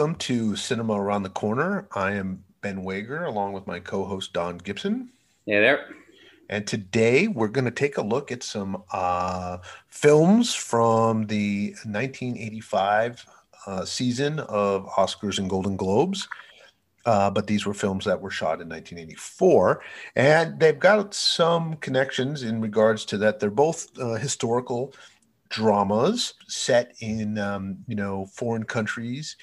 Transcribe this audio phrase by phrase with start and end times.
[0.00, 1.86] welcome to Cinema Around the Corner.
[1.94, 5.10] I am Ben Wager along with my co host Don Gibson.
[5.44, 5.88] Hey there.
[6.48, 9.58] And today we're going to take a look at some uh,
[9.88, 13.26] films from the 1985
[13.66, 16.26] uh, season of Oscars and Golden Globes.
[17.04, 19.82] Uh, but these were films that were shot in 1984.
[20.16, 23.38] And they've got some connections in regards to that.
[23.38, 24.94] They're both uh, historical
[25.50, 29.36] dramas set in um, you know foreign countries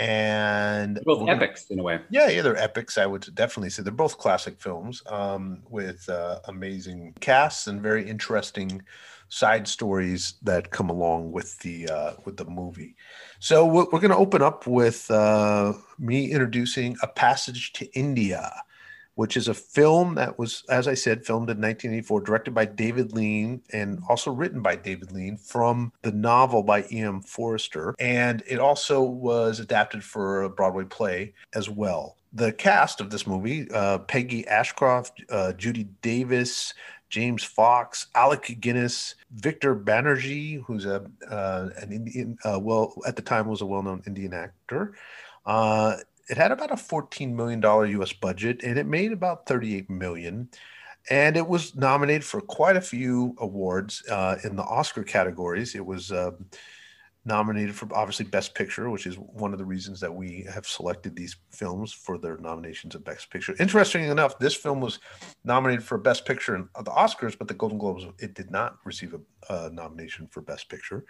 [0.00, 2.00] and they're both epics in a way.
[2.10, 3.82] Yeah yeah they're epics i would definitely say.
[3.82, 8.82] They're both classic films um, with uh, amazing casts and very interesting
[9.28, 12.96] side stories that come along with the uh, with the movie.
[13.38, 18.52] So we're, we're going to open up with uh, me introducing a passage to india
[19.14, 23.12] which is a film that was, as I said, filmed in 1984, directed by David
[23.12, 27.20] Lean and also written by David Lean from the novel by E.M.
[27.20, 27.94] Forster.
[27.98, 32.16] And it also was adapted for a Broadway play as well.
[32.32, 36.74] The cast of this movie uh, Peggy Ashcroft, uh, Judy Davis,
[37.10, 43.22] James Fox, Alec Guinness, Victor Banerjee, who's a uh, an Indian, uh, well at the
[43.22, 44.94] time was a well-known Indian actor,
[45.44, 45.96] uh,
[46.28, 47.62] it had about a $14 million
[48.00, 50.48] US budget and it made about 38 million.
[51.08, 55.74] And it was nominated for quite a few awards uh, in the Oscar categories.
[55.74, 56.32] It was uh,
[57.24, 61.14] nominated for obviously Best Picture, which is one of the reasons that we have selected
[61.14, 63.54] these films for their nominations of Best Picture.
[63.58, 64.98] Interestingly enough, this film was
[65.44, 69.14] nominated for Best Picture in the Oscars, but the Golden Globes it did not receive
[69.14, 71.04] a, a nomination for Best Picture.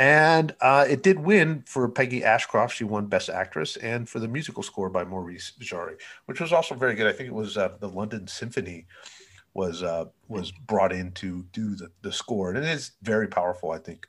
[0.00, 2.74] And uh, it did win for Peggy Ashcroft.
[2.74, 6.74] She won Best Actress, and for the musical score by Maurice Jarre, which was also
[6.74, 7.06] very good.
[7.06, 8.86] I think it was uh, the London Symphony
[9.52, 13.72] was uh, was brought in to do the, the score, and it is very powerful.
[13.72, 14.06] I think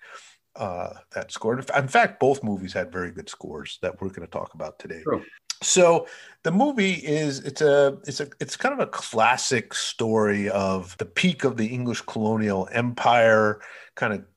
[0.56, 1.60] uh, that score.
[1.60, 5.02] In fact, both movies had very good scores that we're going to talk about today.
[5.04, 5.26] True.
[5.62, 6.08] So
[6.44, 11.06] the movie is it's a it's a it's kind of a classic story of the
[11.06, 13.62] peak of the English colonial empire,
[13.96, 14.31] kind of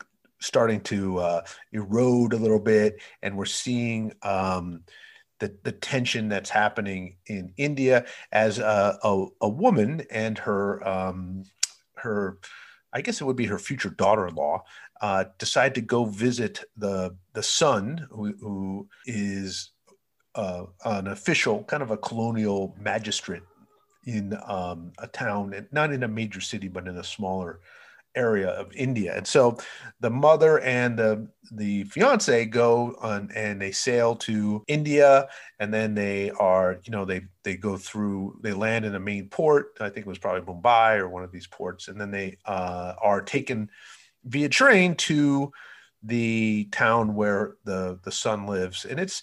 [0.45, 4.83] starting to uh, erode a little bit, and we're seeing um,
[5.41, 11.45] the the tension that's happening in India as a, a, a woman and her um,
[11.97, 12.39] her
[12.93, 14.63] I guess it would be her future daughter-in-law
[15.01, 19.73] uh, decide to go visit the the son who, who is
[20.35, 23.43] uh, an official, kind of a colonial magistrate
[24.07, 27.61] in um, a town, not in a major city, but in a smaller
[28.17, 29.17] area of India.
[29.17, 29.59] And so
[30.01, 35.29] the mother and the the fiance go on and they sail to India
[35.61, 39.29] and then they are, you know, they they go through they land in a main
[39.29, 39.77] port.
[39.81, 42.95] I think it was probably Mumbai or one of these ports and then they uh,
[43.01, 43.71] are taken
[44.25, 45.53] via train to
[46.03, 49.23] the town where the the son lives and it's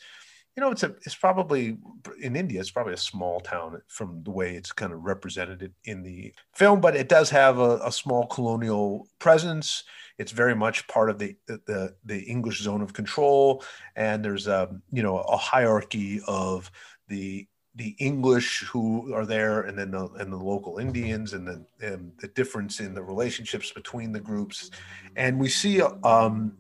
[0.55, 1.77] you know, it's a it's probably
[2.21, 2.59] in India.
[2.59, 6.81] It's probably a small town from the way it's kind of represented in the film,
[6.81, 9.83] but it does have a, a small colonial presence.
[10.17, 13.63] It's very much part of the, the the English zone of control,
[13.95, 16.69] and there's a you know a hierarchy of
[17.07, 21.65] the the English who are there, and then the and the local Indians, and then
[21.81, 24.69] and the difference in the relationships between the groups,
[25.15, 26.57] and we see um,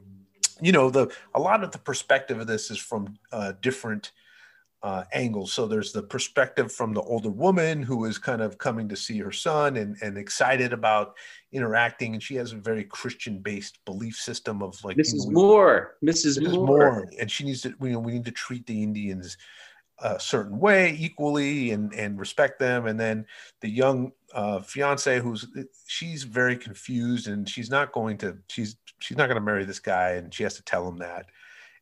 [0.61, 4.11] you know the a lot of the perspective of this is from uh, different
[4.83, 5.53] uh, angles.
[5.53, 9.19] So there's the perspective from the older woman who is kind of coming to see
[9.19, 11.15] her son and, and excited about
[11.51, 15.25] interacting, and she has a very Christian-based belief system of like Mrs.
[15.25, 16.39] You know, Moore, Mrs.
[16.39, 16.53] Mrs.
[16.53, 16.65] Moore.
[16.65, 19.37] Moore, and she needs to you know we need to treat the Indians
[20.03, 23.25] a certain way equally and and respect them, and then
[23.61, 25.47] the young uh, fiance who's
[25.87, 29.79] she's very confused and she's not going to she's she's not going to marry this
[29.79, 31.25] guy and she has to tell him that.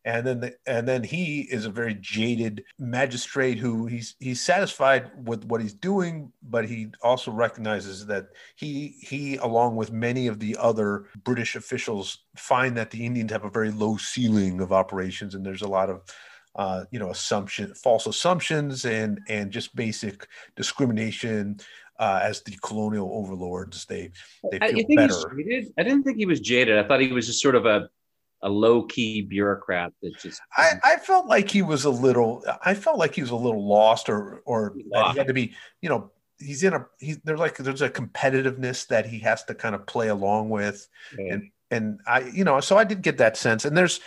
[0.06, 5.12] And then the, and then he is a very jaded magistrate who he's he's satisfied
[5.28, 10.40] with what he's doing but he also recognizes that he he along with many of
[10.40, 15.36] the other british officials find that the indians have a very low ceiling of operations
[15.36, 16.02] and there's a lot of
[16.56, 21.60] uh, you know assumption false assumptions and and just basic discrimination
[22.00, 23.86] uh, as the colonial overlords.
[23.86, 24.12] They
[24.51, 25.72] they feel I, better.
[25.78, 26.78] I didn't think he was jaded.
[26.78, 27.90] I thought he was just sort of a
[28.42, 30.42] a low key bureaucrat that just.
[30.56, 32.44] I, I felt like he was a little.
[32.63, 35.54] I felt like he was a little lost, or or he had to be.
[35.81, 36.86] You know, he's in a.
[37.00, 40.88] He's there's like there's a competitiveness that he has to kind of play along with,
[41.18, 41.34] yeah.
[41.34, 44.00] and and I you know so I did get that sense, and there's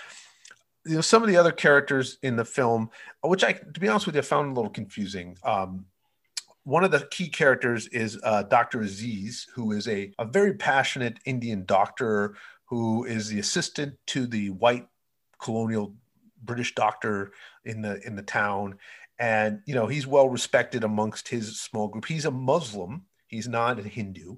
[0.87, 2.91] you know some of the other characters in the film
[3.23, 5.87] which i to be honest with you I found a little confusing um
[6.64, 8.81] one of the key characters is uh, Dr.
[8.82, 12.37] Aziz, who is a, a very passionate Indian doctor
[12.67, 14.87] who is the assistant to the white
[15.41, 15.94] colonial
[16.43, 17.32] British doctor
[17.64, 18.79] in the in the town,
[19.19, 22.06] and you know he's well respected amongst his small group.
[22.06, 23.05] He's a Muslim.
[23.26, 24.37] He's not a Hindu,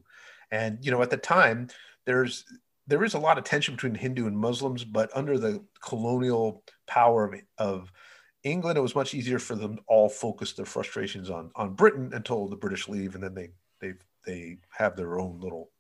[0.51, 1.69] and you know at the time
[2.07, 2.45] there's
[2.87, 7.25] there is a lot of tension between Hindu and Muslims, but under the colonial power
[7.25, 7.93] of, of
[8.45, 12.47] England, it was much easier for them all focus their frustrations on on Britain until
[12.47, 13.51] the British leave, and then they
[13.81, 13.95] they
[14.27, 15.71] they have their own little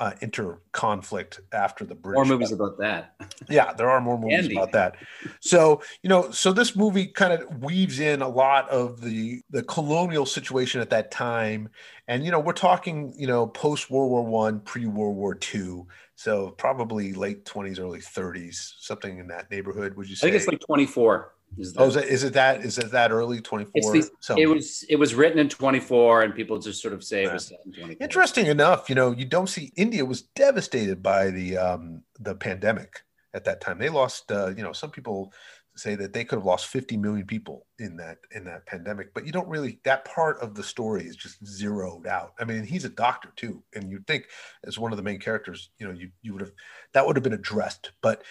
[0.00, 2.16] uh, inter conflict after the British.
[2.16, 3.14] More movies about that.
[3.48, 4.54] yeah, there are more movies Andy.
[4.54, 4.94] about that.
[5.40, 9.64] So you know, so this movie kind of weaves in a lot of the the
[9.64, 11.68] colonial situation at that time,
[12.06, 15.88] and you know, we're talking you know post World War One, pre World War Two.
[16.14, 19.94] So probably late twenties, early thirties, something in that neighborhood.
[19.96, 20.28] Would you say?
[20.28, 21.32] I think it's like twenty four.
[21.56, 22.64] Is oh, is it, is it that?
[22.64, 23.40] Is it that early?
[23.40, 24.02] Twenty four.
[24.20, 24.84] So it was.
[24.88, 27.52] It was written in twenty four, and people just sort of say it was
[28.00, 33.02] Interesting enough, you know, you don't see India was devastated by the um, the pandemic
[33.34, 33.78] at that time.
[33.78, 34.30] They lost.
[34.30, 35.32] Uh, you know, some people
[35.78, 39.24] say that they could have lost 50 million people in that in that pandemic but
[39.24, 42.84] you don't really that part of the story is just zeroed out i mean he's
[42.84, 44.24] a doctor too and you'd think
[44.64, 46.52] as one of the main characters you know you, you would have
[46.92, 48.22] that would have been addressed but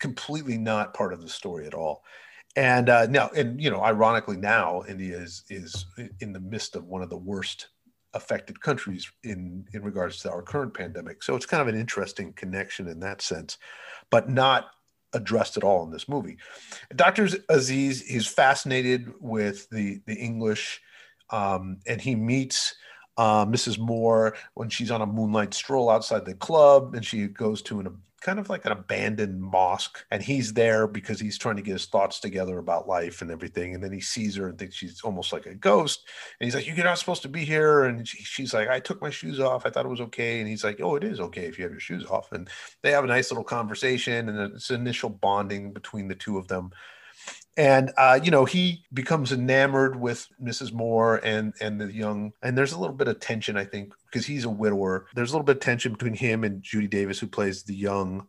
[0.00, 2.02] completely not part of the story at all
[2.56, 5.86] and uh, now, and you know, ironically, now India is is
[6.20, 7.68] in the midst of one of the worst
[8.14, 11.22] affected countries in in regards to our current pandemic.
[11.22, 13.58] So it's kind of an interesting connection in that sense,
[14.10, 14.66] but not
[15.12, 16.38] addressed at all in this movie.
[16.94, 17.28] Dr.
[17.48, 20.80] Aziz is fascinated with the the English,
[21.30, 22.74] um, and he meets
[23.18, 23.78] uh, Mrs.
[23.78, 27.86] Moore when she's on a moonlight stroll outside the club, and she goes to an
[28.20, 31.86] kind of like an abandoned mosque and he's there because he's trying to get his
[31.86, 35.32] thoughts together about life and everything and then he sees her and thinks she's almost
[35.32, 36.08] like a ghost
[36.40, 39.10] and he's like you're not supposed to be here and she's like i took my
[39.10, 39.66] shoes off.
[39.66, 41.72] I thought it was okay and he's like oh it is okay if you have
[41.72, 42.48] your shoes off and
[42.82, 46.70] they have a nice little conversation and it's initial bonding between the two of them
[47.56, 50.72] and uh, you know he becomes enamored with Mrs.
[50.72, 54.26] Moore and and the young and there's a little bit of tension I think because
[54.26, 55.06] he's a widower.
[55.14, 58.26] There's a little bit of tension between him and Judy Davis who plays the young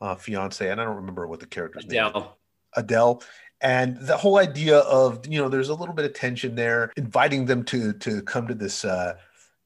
[0.00, 2.12] uh, fiance and I don't remember what the character's Adele.
[2.12, 2.22] name.
[2.22, 2.28] Is.
[2.76, 3.22] Adele.
[3.60, 7.46] And the whole idea of you know there's a little bit of tension there, inviting
[7.46, 9.14] them to to come to this uh,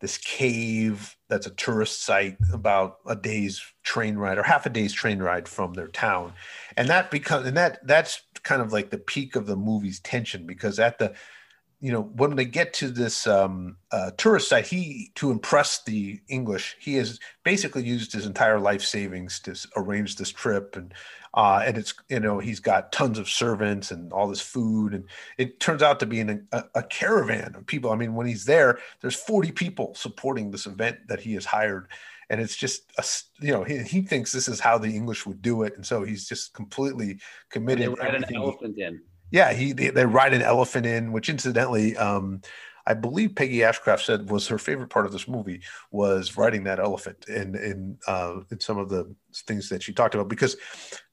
[0.00, 4.92] this cave that's a tourist site about a day's train ride or half a day's
[4.92, 6.34] train ride from their town.
[6.76, 10.46] And that becomes and that that's kind of like the peak of the movie's tension
[10.46, 11.14] because at the
[11.82, 16.20] you know when they get to this um, uh, tourist site he to impress the
[16.28, 20.76] english he has basically used his entire life savings to arrange this trip.
[20.76, 20.94] And
[21.34, 24.94] uh, and it's you know he's got tons of servants and all this food.
[24.94, 25.04] And
[25.38, 27.90] it turns out to be an, a, a, caravan of people.
[27.90, 31.88] I mean when he's there there's 40 people supporting this event that he has hired.
[32.30, 33.04] And it's just a,
[33.44, 35.74] you know he, he thinks this is how the english would do it.
[35.76, 37.18] And so he's just completely
[37.50, 39.00] committed they ride an elephant in
[39.32, 42.40] yeah he they, they, ride an elephant in which incidentally um,
[42.86, 46.80] I believe Peggy Ashcroft said was her favorite part of this movie was riding that
[46.80, 50.56] elephant in in uh, in some of the things that she talked about because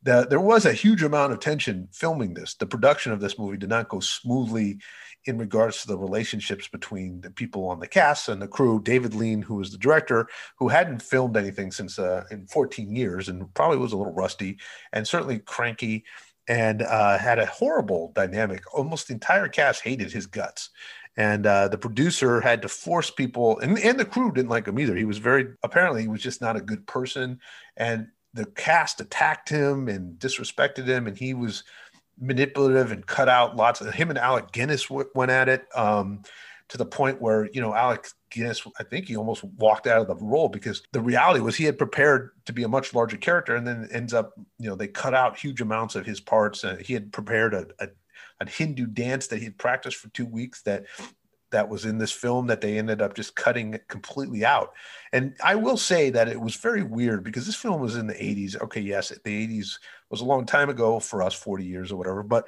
[0.04, 2.56] the, there was a huge amount of tension filming this.
[2.56, 4.80] The production of this movie did not go smoothly
[5.25, 8.81] in regards to the relationships between the people on the cast and the crew.
[8.81, 10.27] David Lean, who was the director,
[10.58, 14.58] who hadn't filmed anything since uh, in 14 years and probably was a little rusty
[14.94, 16.05] and certainly cranky
[16.50, 18.63] and uh, had a horrible dynamic.
[18.74, 20.72] Almost the entire cast hated his guts.
[21.15, 24.79] And uh, the producer had to force people and, and the crew didn't like him
[24.79, 24.96] either.
[24.96, 27.39] He was very apparently he was just not a good person.
[27.77, 31.63] And the cast attacked him and disrespected him and he was
[32.20, 35.65] manipulative and cut out lots of him and alec guinness w- went at it.
[35.75, 36.24] Um,
[36.70, 40.08] to the point where you know alec guinness i think he almost walked out of
[40.08, 43.56] the role because the reality was he had prepared to be a much larger character
[43.56, 46.80] and then ends up you know they cut out huge amounts of his parts and
[46.82, 47.88] he had prepared a, a
[48.40, 50.86] a Hindu dance that he'd practiced for two weeks that
[51.52, 54.72] that was in this film that they ended up just cutting completely out.
[55.12, 58.14] And I will say that it was very weird because this film was in the
[58.14, 58.62] 80s.
[58.62, 59.80] Okay, yes, the 80s
[60.12, 62.46] was a long time ago for us, 40 years or whatever, but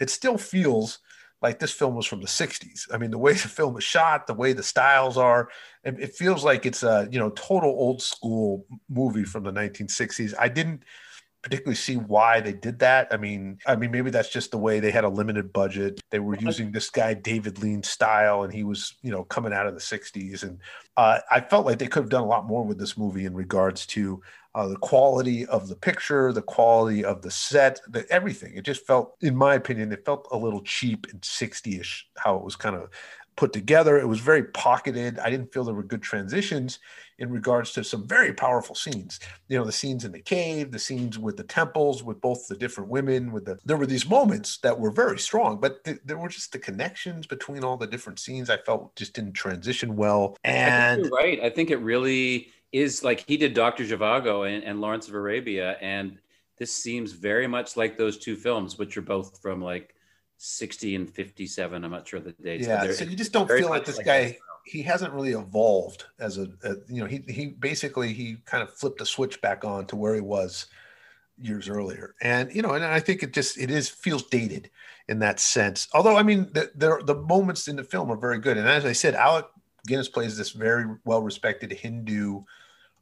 [0.00, 0.98] it still feels
[1.42, 2.92] like this film was from the 60s.
[2.92, 5.48] I mean, the way the film is shot, the way the styles are,
[5.84, 10.34] it, it feels like it's a, you know, total old school movie from the 1960s.
[10.38, 10.84] I didn't
[11.42, 13.08] particularly see why they did that.
[13.10, 16.00] I mean, I mean, maybe that's just the way they had a limited budget.
[16.10, 19.66] They were using this guy David Lean style, and he was, you know, coming out
[19.66, 20.44] of the '60s.
[20.44, 20.60] And
[20.96, 23.34] uh, I felt like they could have done a lot more with this movie in
[23.34, 24.22] regards to
[24.54, 28.54] uh, the quality of the picture, the quality of the set, the, everything.
[28.54, 32.44] It just felt, in my opinion, it felt a little cheap and 60ish how it
[32.44, 32.90] was kind of
[33.36, 33.98] put together.
[33.98, 35.18] It was very pocketed.
[35.18, 36.78] I didn't feel there were good transitions
[37.18, 39.20] in regards to some very powerful scenes.
[39.48, 42.56] You know, the scenes in the cave, the scenes with the temples, with both the
[42.56, 43.32] different women.
[43.32, 46.52] With the there were these moments that were very strong, but th- there were just
[46.52, 48.50] the connections between all the different scenes.
[48.50, 50.36] I felt just didn't transition well.
[50.44, 54.80] And I right, I think it really is like he did Doctor Zhivago and, and
[54.80, 56.18] Lawrence of Arabia, and
[56.58, 59.94] this seems very much like those two films, which are both from like
[60.38, 61.84] 60 and 57.
[61.84, 62.66] I'm not sure the dates.
[62.66, 64.38] Yeah, so you just don't feel like this like guy.
[64.64, 68.72] He hasn't really evolved as a, a, you know, he he basically he kind of
[68.72, 70.66] flipped a switch back on to where he was
[71.36, 74.70] years earlier, and you know, and I think it just it is feels dated
[75.08, 75.88] in that sense.
[75.92, 78.84] Although I mean, the the, the moments in the film are very good, and as
[78.84, 79.46] I said, Alec
[79.86, 82.42] Guinness plays this very well respected Hindu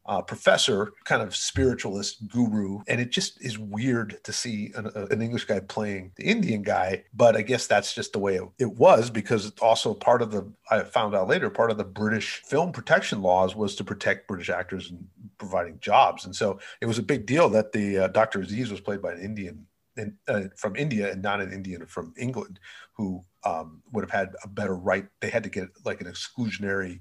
[0.06, 2.80] uh, professor, kind of spiritualist guru.
[2.88, 7.04] And it just is weird to see an, an, English guy playing the Indian guy.
[7.14, 10.30] But I guess that's just the way it, it, was because it's also part of
[10.30, 14.26] the, I found out later, part of the British film protection laws was to protect
[14.26, 15.06] British actors and
[15.38, 16.24] providing jobs.
[16.24, 18.40] And so it was a big deal that the uh, Dr.
[18.40, 19.66] Aziz was played by an Indian
[19.96, 22.58] in, uh, from India and not an Indian from England
[22.94, 25.06] who um, would have had a better right.
[25.20, 27.00] They had to get like an exclusionary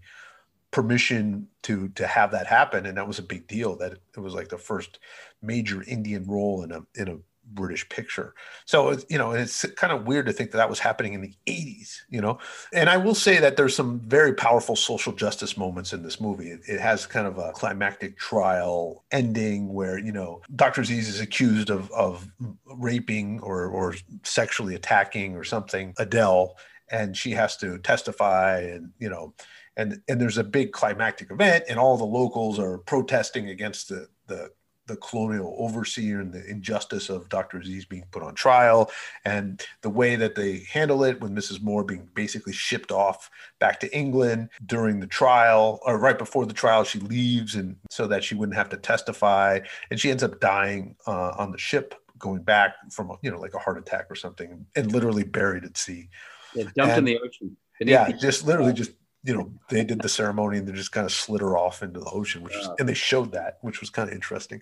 [0.71, 2.85] permission to to have that happen.
[2.85, 4.99] And that was a big deal that it was like the first
[5.41, 7.17] major indian role in a in a
[7.51, 8.35] british picture.
[8.65, 11.33] So you know it's kind of weird to think that that was happening in the
[11.47, 12.37] 80s you know?
[12.71, 16.51] And i will say that there's some very powerful social justice moments in this movie.
[16.51, 21.19] It, it has kind of a climactic trial ending where you know dr aziz is
[21.19, 22.27] accused of of
[22.65, 26.55] raping or or sexually attacking or something adele
[26.91, 29.33] and she has to testify and you know
[29.77, 34.07] and and there's a big climactic event and all the locals are protesting against the
[34.27, 34.49] the
[34.89, 37.59] the colonial overseer and the injustice of Dr.
[37.59, 38.89] Aziz being put on trial
[39.23, 41.61] and the way that they handle it when Mrs.
[41.61, 46.53] Moore being basically shipped off back to England during the trial or right before the
[46.53, 49.59] trial she leaves and so that she wouldn't have to testify
[49.91, 53.53] and she ends up dying uh, on the ship going back from you know like
[53.53, 56.09] a heart attack or something and literally buried at sea.
[56.53, 57.57] Yeah, dumped and, in the ocean.
[57.79, 58.91] Yeah, just literally just
[59.23, 61.99] you know, they did the ceremony and they just kind of slid her off into
[61.99, 64.61] the ocean, which was, and they showed that, which was kind of interesting.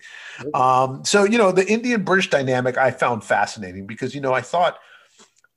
[0.52, 4.40] Um, so, you know, the Indian British dynamic I found fascinating because, you know, I
[4.40, 4.78] thought,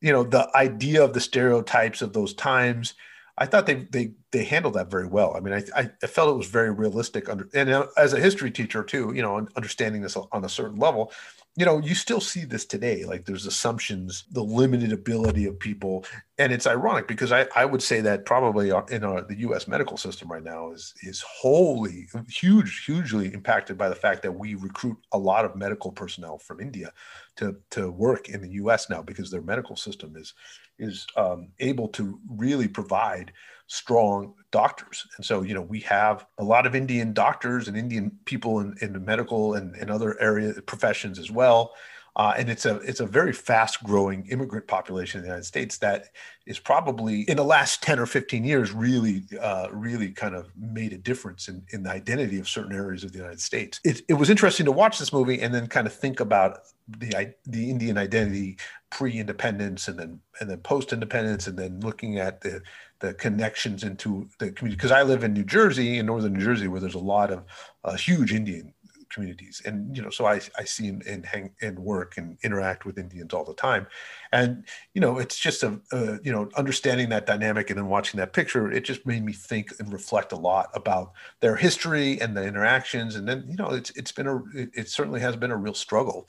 [0.02, 2.94] you know, the idea of the stereotypes of those times,
[3.38, 5.36] I thought they they they handled that very well.
[5.36, 7.30] I mean, I I felt it was very realistic.
[7.30, 10.78] Under and uh, as a history teacher too, you know, understanding this on a certain
[10.78, 11.12] level,
[11.58, 13.04] you know, you still see this today.
[13.04, 16.06] Like there's assumptions, the limited ability of people,
[16.38, 19.68] and it's ironic because I, I would say that probably in our, the U.S.
[19.68, 24.56] medical system right now is is wholly huge, hugely impacted by the fact that we
[24.56, 26.94] recruit a lot of medical personnel from India
[27.36, 28.90] to to work in the U.S.
[28.90, 30.34] now because their medical system is
[30.80, 33.34] is um, able to really provide
[33.72, 35.08] strong doctors.
[35.16, 38.76] And so, you know, we have a lot of Indian doctors and Indian people in,
[38.82, 41.72] in the medical and, and other area professions as well.
[42.16, 45.78] Uh, and it's a it's a very fast growing immigrant population in the United States
[45.78, 46.10] that
[46.46, 50.92] is probably in the last 10 or 15 years really uh, really kind of made
[50.92, 53.80] a difference in, in the identity of certain areas of the United States.
[53.86, 57.34] It, it was interesting to watch this movie and then kind of think about the
[57.46, 58.58] the Indian identity
[58.90, 62.62] pre-independence and then and then post-independence and then looking at the
[63.00, 66.68] the connections into the community because I live in New Jersey in northern New Jersey
[66.68, 67.46] where there's a lot of
[67.86, 68.74] uh, huge Indian
[69.12, 69.62] communities.
[69.66, 72.98] And you know so i i see and, and hang and work and interact with
[72.98, 73.88] indians all the time.
[74.32, 78.20] And you know it's just a, a, you know understanding that dynamic and then watching
[78.20, 82.36] that picture it just made me think and reflect a lot about their history and
[82.36, 83.16] the interactions.
[83.16, 86.28] And then you know it's it's been a it, certainly has been a real struggle.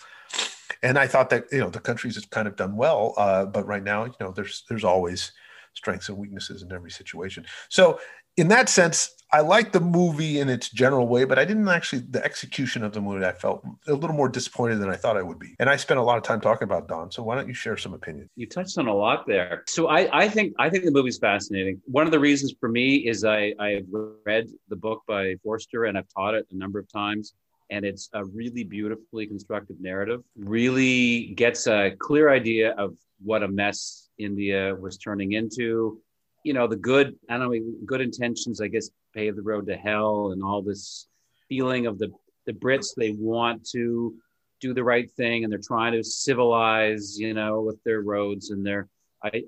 [0.82, 3.66] And i thought that you know the countries have kind of done well uh, but
[3.66, 5.32] right now you know there's there's always
[5.74, 7.46] strengths and weaknesses in every situation.
[7.68, 7.98] So
[8.36, 12.00] in that sense, I like the movie in its general way, but I didn't actually
[12.00, 13.24] the execution of the movie.
[13.24, 15.98] I felt a little more disappointed than I thought I would be, and I spent
[15.98, 17.10] a lot of time talking about Don.
[17.10, 18.28] So why don't you share some opinions?
[18.36, 19.62] You touched on a lot there.
[19.66, 21.80] So I, I think I think the movie's fascinating.
[21.86, 23.86] One of the reasons for me is I I've
[24.26, 27.32] read the book by Forster and I've taught it a number of times,
[27.70, 30.22] and it's a really beautifully constructed narrative.
[30.36, 36.02] Really gets a clear idea of what a mess India was turning into
[36.42, 39.76] you know the good i don't know good intentions i guess pave the road to
[39.76, 41.06] hell and all this
[41.49, 42.11] feeling of the
[42.46, 44.14] the brits they want to
[44.61, 48.64] do the right thing and they're trying to civilize you know with their roads and
[48.64, 48.88] their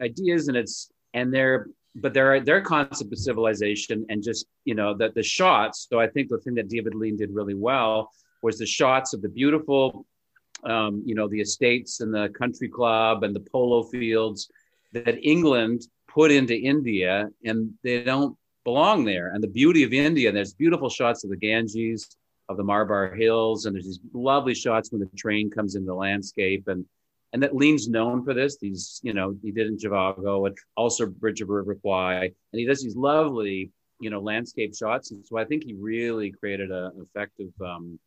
[0.01, 4.95] ideas and it's and their but their their concept of civilization and just you know
[4.95, 8.11] that the shots so i think the thing that david lean did really well
[8.43, 10.05] was the shots of the beautiful
[10.65, 14.51] um, you know the estates and the country club and the polo fields
[14.93, 15.83] that england
[16.15, 19.33] put into India and they don't belong there.
[19.35, 22.17] And the beauty of India, there's beautiful shots of the Ganges,
[22.49, 25.95] of the Malabar Hills, and there's these lovely shots when the train comes into the
[25.95, 26.69] landscape.
[26.69, 26.85] And
[27.33, 28.59] and that Lean's known for this.
[28.59, 32.65] These, you know, he did in Zhivago and also Bridge of River Kwai, and he
[32.65, 35.11] does these lovely, you know, landscape shots.
[35.11, 37.99] And so I think he really created an effective um,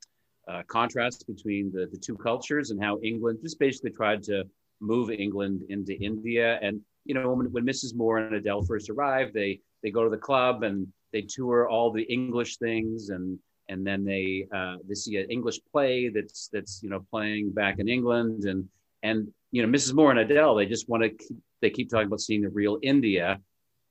[0.48, 4.46] uh, contrast between the, the two cultures and how England just basically tried to
[4.80, 6.58] move England into India.
[6.62, 7.96] And you know, when, when Mrs.
[7.96, 11.92] Moore and Adele first arrived, they they go to the club and they tour all
[11.92, 16.82] the English things and and then they uh, they see an English play that's that's
[16.84, 18.68] you know playing back in England and
[19.04, 19.94] and you know Mrs.
[19.94, 22.78] Moore and Adele they just want to keep, they keep talking about seeing the real
[22.82, 23.40] India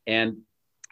[0.06, 0.37] and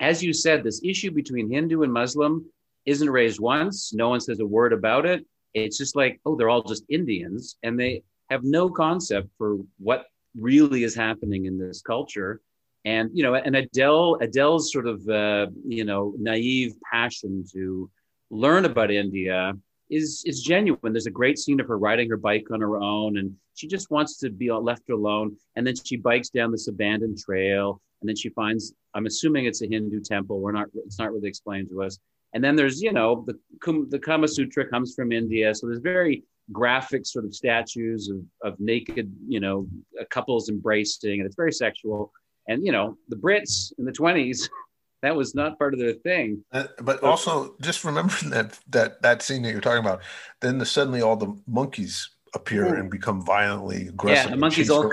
[0.00, 2.45] as you said this issue between Hindu and Muslim
[2.87, 6.50] isn't raised once no one says a word about it it's just like oh they're
[6.50, 11.81] all just Indians and they have no concept for what really is happening in this
[11.83, 12.41] culture
[12.85, 17.91] and you know and Adele Adele's sort of uh, you know naive passion to
[18.31, 19.55] learn about India
[19.91, 20.93] is is genuine.
[20.93, 23.91] There's a great scene of her riding her bike on her own, and she just
[23.91, 25.37] wants to be left alone.
[25.57, 28.75] And then she bikes down this abandoned trail, and then she finds.
[28.95, 30.41] I'm assuming it's a Hindu temple.
[30.41, 30.69] We're not.
[30.75, 31.99] It's not really explained to us.
[32.33, 33.38] And then there's, you know, the
[33.91, 38.58] the Kama Sutra comes from India, so there's very graphic sort of statues of of
[38.60, 39.66] naked, you know,
[40.10, 42.12] couples embracing, and it's very sexual.
[42.48, 44.48] And you know, the Brits in the 20s
[45.04, 46.42] that was not part of their thing.
[46.50, 50.02] Uh, but also, just remember that that that scene that you're talking about.
[50.40, 52.80] Then the, suddenly all the monkeys appear Ooh.
[52.80, 54.24] and become violently aggressive.
[54.24, 54.90] Yeah, the monkeys all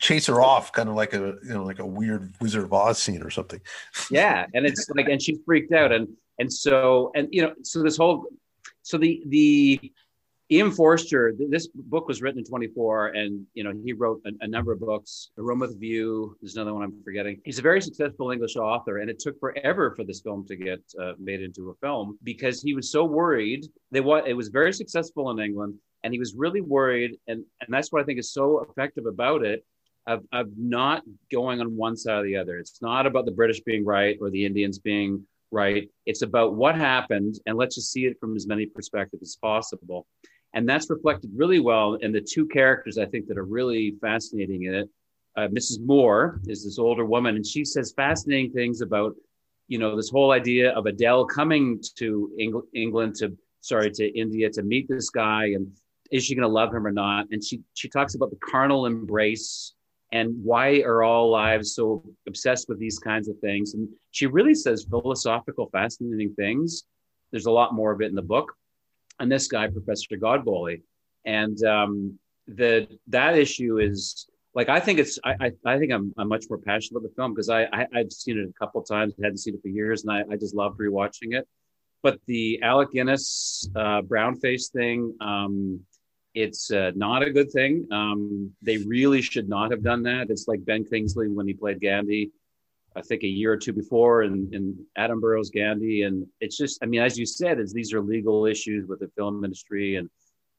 [0.00, 3.00] chase her off, kind of like a you know like a weird Wizard of Oz
[3.00, 3.60] scene or something.
[4.10, 7.82] Yeah, and it's like, and she's freaked out, and and so and you know, so
[7.82, 8.26] this whole,
[8.82, 9.92] so the the
[10.52, 10.70] E.M.
[10.70, 14.70] Forster, this book was written in 24, and you know he wrote a, a, number
[14.70, 15.30] of books.
[15.38, 16.36] A Room with View.
[16.42, 17.40] There's another one I'm forgetting.
[17.46, 20.82] He's a very successful English author, and it took forever for this film to get
[21.00, 23.64] uh, made into a film because he was so worried.
[23.92, 27.68] They what it was very successful in England, and he was really worried, and and
[27.70, 29.64] that's what I think is so effective about it.
[30.04, 32.58] Of, of not going on one side or the other.
[32.58, 35.88] It's not about the British being right or the Indians being right.
[36.06, 40.06] It's about what happened, and let's just see it from as many perspectives as possible.
[40.54, 44.64] And that's reflected really well in the two characters I think that are really fascinating
[44.64, 44.90] in it.
[45.36, 45.80] Uh, Mrs.
[45.80, 49.14] Moore is this older woman, and she says fascinating things about,
[49.68, 54.50] you know, this whole idea of Adele coming to Eng- England to, sorry, to India
[54.50, 55.72] to meet this guy, and
[56.10, 57.28] is she going to love him or not?
[57.30, 59.72] And she she talks about the carnal embrace
[60.12, 63.72] and why are all lives so obsessed with these kinds of things?
[63.72, 66.84] And she really says philosophical, fascinating things.
[67.30, 68.52] There's a lot more of it in the book,
[69.22, 70.82] and this guy, Professor Godbole.
[71.24, 76.12] And um, the that issue is like I think it's I I, I think I'm,
[76.18, 78.82] I'm much more passionate about the film because I, I have seen it a couple
[78.82, 81.48] times, hadn't seen it for years, and I, I just loved rewatching it.
[82.02, 85.80] But the Alec Guinness uh, brown face thing, um,
[86.34, 87.86] it's uh, not a good thing.
[87.92, 90.28] Um, they really should not have done that.
[90.28, 92.32] It's like Ben Kingsley when he played Gandhi.
[92.96, 96.02] I think a year or two before in, in Attenborough's Gandhi.
[96.02, 99.10] And it's just, I mean, as you said, is these are legal issues with the
[99.16, 100.08] film industry and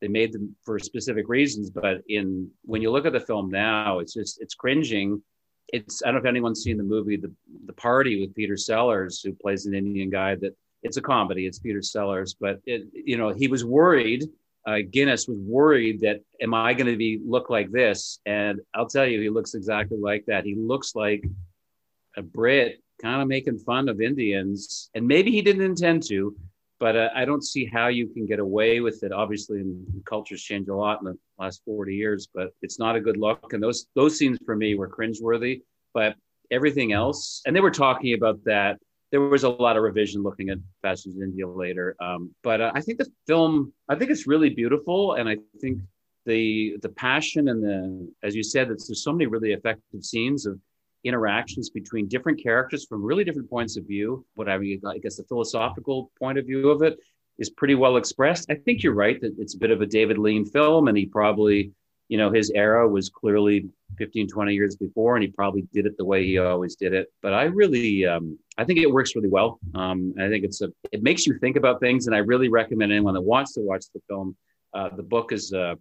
[0.03, 1.69] they made them for specific reasons.
[1.69, 5.21] But in when you look at the film now, it's just it's cringing.
[5.69, 7.31] It's I don't know if anyone's seen the movie The
[7.67, 10.35] The Party with Peter Sellers, who plays an Indian guy.
[10.35, 11.47] That it's a comedy.
[11.47, 14.25] It's Peter Sellers, but it, you know he was worried.
[14.67, 18.19] Uh, Guinness was worried that am I going to be look like this?
[18.25, 20.43] And I'll tell you, he looks exactly like that.
[20.43, 21.23] He looks like
[22.17, 26.35] a Brit kind of making fun of Indians, and maybe he didn't intend to,
[26.79, 29.11] but uh, I don't see how you can get away with it.
[29.11, 29.63] Obviously,
[30.05, 33.53] cultures change a lot in the last forty years, but it's not a good look.
[33.53, 35.61] And those those scenes for me were cringeworthy.
[35.93, 36.15] But
[36.51, 38.79] everything else, and they were talking about that.
[39.11, 40.57] There was a lot of revision looking at
[41.05, 45.13] in India later, um, but uh, I think the film, I think it's really beautiful,
[45.13, 45.81] and I think
[46.25, 50.59] the the passion and the, as you said, there's so many really effective scenes of
[51.03, 54.25] interactions between different characters from really different points of view.
[54.35, 56.97] Whatever you, I guess, the philosophical point of view of it
[57.37, 58.49] is pretty well expressed.
[58.49, 61.05] I think you're right that it's a bit of a David Lean film, and he
[61.05, 61.71] probably,
[62.07, 65.97] you know, his era was clearly 15, 20 years before, and he probably did it
[65.97, 67.11] the way he always did it.
[67.21, 69.59] But I really, um, I think it works really well.
[69.73, 72.91] Um, I think it's a, it makes you think about things, and I really recommend
[72.91, 74.35] anyone that wants to watch the film.
[74.73, 75.75] Uh, the book is uh,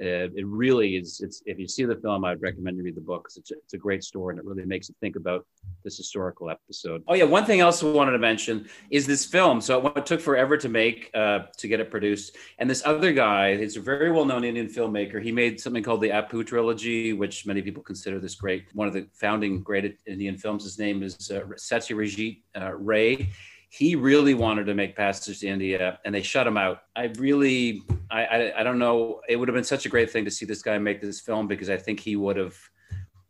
[0.00, 1.20] uh, it really is.
[1.20, 3.74] It's if you see the film, I'd recommend you read the book because it's, it's
[3.74, 5.46] a great story and it really makes you think about
[5.84, 7.02] this historical episode.
[7.08, 9.60] Oh yeah, one thing else I wanted to mention is this film.
[9.60, 13.56] So it took forever to make uh, to get it produced, and this other guy,
[13.56, 15.22] he's a very well-known Indian filmmaker.
[15.22, 18.94] He made something called the Apu trilogy, which many people consider this great, one of
[18.94, 20.64] the founding great Indian films.
[20.64, 23.30] His name is uh, Satyajit uh, Ray
[23.76, 26.84] he really wanted to make Passage to India, and they shut him out.
[26.96, 29.20] I really, I, I, I, don't know.
[29.28, 31.46] It would have been such a great thing to see this guy make this film
[31.46, 32.56] because I think he would have,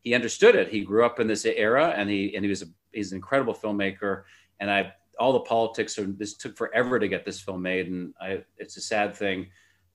[0.02, 0.68] he understood it.
[0.68, 3.54] He grew up in this era, and he and he was a he's an incredible
[3.54, 4.22] filmmaker.
[4.60, 6.04] And I, all the politics are.
[6.04, 9.48] This took forever to get this film made, and I, it's a sad thing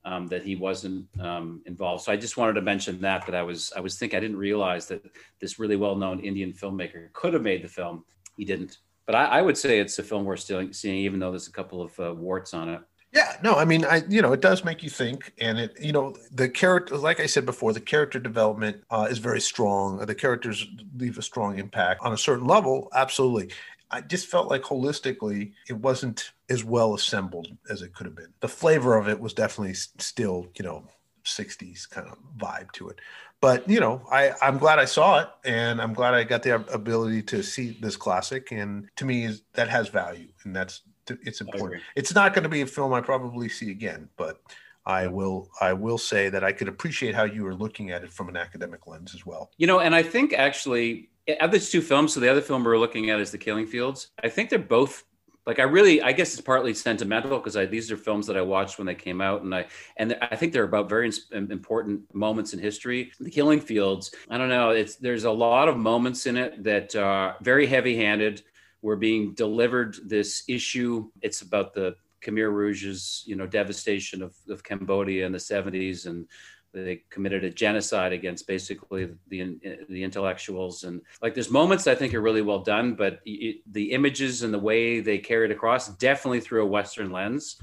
[0.04, 2.04] um, that he wasn't um, involved.
[2.04, 4.38] So I just wanted to mention that that I was I was thinking I didn't
[4.38, 5.02] realize that
[5.40, 8.04] this really well known Indian filmmaker could have made the film.
[8.36, 8.80] He didn't
[9.12, 11.52] but I, I, would say it's a film worth still seeing, even though there's a
[11.52, 12.82] couple of uh, warts on it.
[13.14, 15.92] Yeah, no, I mean, I you know, it does make you think, and it you
[15.92, 19.98] know, the character, like I said before, the character development uh, is very strong.
[19.98, 22.88] The characters leave a strong impact on a certain level.
[22.94, 23.54] Absolutely,
[23.92, 28.34] I just felt like holistically, it wasn't as well assembled as it could have been.
[28.40, 30.86] The flavor of it was definitely still, you know,
[31.24, 33.00] 60s kind of vibe to it.
[33.40, 36.56] But you know i i'm glad i saw it and i'm glad i got the
[36.72, 40.82] ability to see this classic and to me that has value and that's
[41.24, 41.82] it's important.
[41.96, 44.42] It's not going to be a film i probably see again but
[44.86, 48.14] i will i will say that i could appreciate how you were looking at it
[48.14, 49.50] from an academic lens as well.
[49.58, 52.64] You know and i think actually eh, of these two films so the other film
[52.64, 54.12] we're looking at is the killing fields.
[54.24, 55.04] I think they're both
[55.48, 58.78] like I really, I guess it's partly sentimental because these are films that I watched
[58.78, 59.66] when they came out, and I
[59.98, 63.12] and I think they're about very important moments in history.
[63.20, 66.96] The Killing Fields, I don't know, it's there's a lot of moments in it that
[66.96, 68.44] are very heavy-handed.
[68.84, 71.10] We're being delivered this issue.
[71.22, 76.28] It's about the Khmer Rouge's, you know, devastation of, of Cambodia in the 70s and
[76.74, 82.14] they committed a genocide against basically the the intellectuals and like there's moments I think
[82.14, 85.90] are really well done, but it, the images and the way they carry it across
[85.98, 87.58] definitely through a Western lens.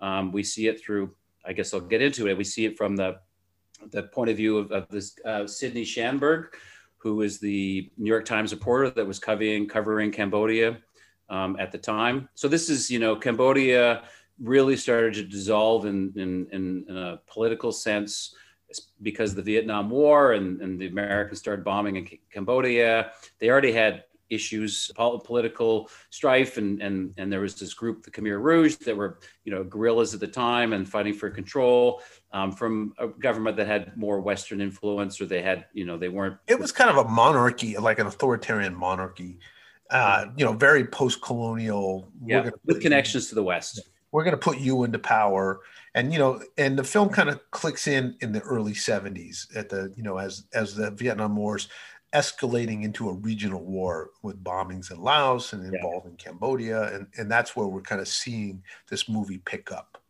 [0.00, 1.14] Um, we see it through.
[1.44, 2.38] I guess I'll get into it.
[2.38, 3.16] We see it from the
[3.90, 6.46] the point of view of, of this uh, Sydney Schanberg,
[6.96, 10.78] who is the New York Times reporter that was covering covering Cambodia
[11.28, 12.28] um, at the time.
[12.34, 14.04] So this is you know Cambodia
[14.40, 18.34] really started to dissolve in, in, in a political sense
[19.02, 23.12] because of the Vietnam War and, and the Americans started bombing in Cambodia.
[23.38, 28.40] They already had issues, political strife, and and and there was this group, the Khmer
[28.40, 32.94] Rouge, that were you know guerrillas at the time and fighting for control um, from
[32.98, 36.36] a government that had more Western influence, or they had you know they weren't.
[36.46, 39.38] It was kind of a monarchy, like an authoritarian monarchy.
[39.90, 42.08] Uh, you know, very post-colonial.
[42.24, 43.80] Yeah, with connections to the West
[44.14, 45.60] we're going to put you into power
[45.94, 49.68] and you know and the film kind of clicks in in the early 70s at
[49.68, 51.68] the you know as as the vietnam wars
[52.14, 56.24] escalating into a regional war with bombings in laos and involving yeah.
[56.24, 60.00] cambodia and and that's where we're kind of seeing this movie pick up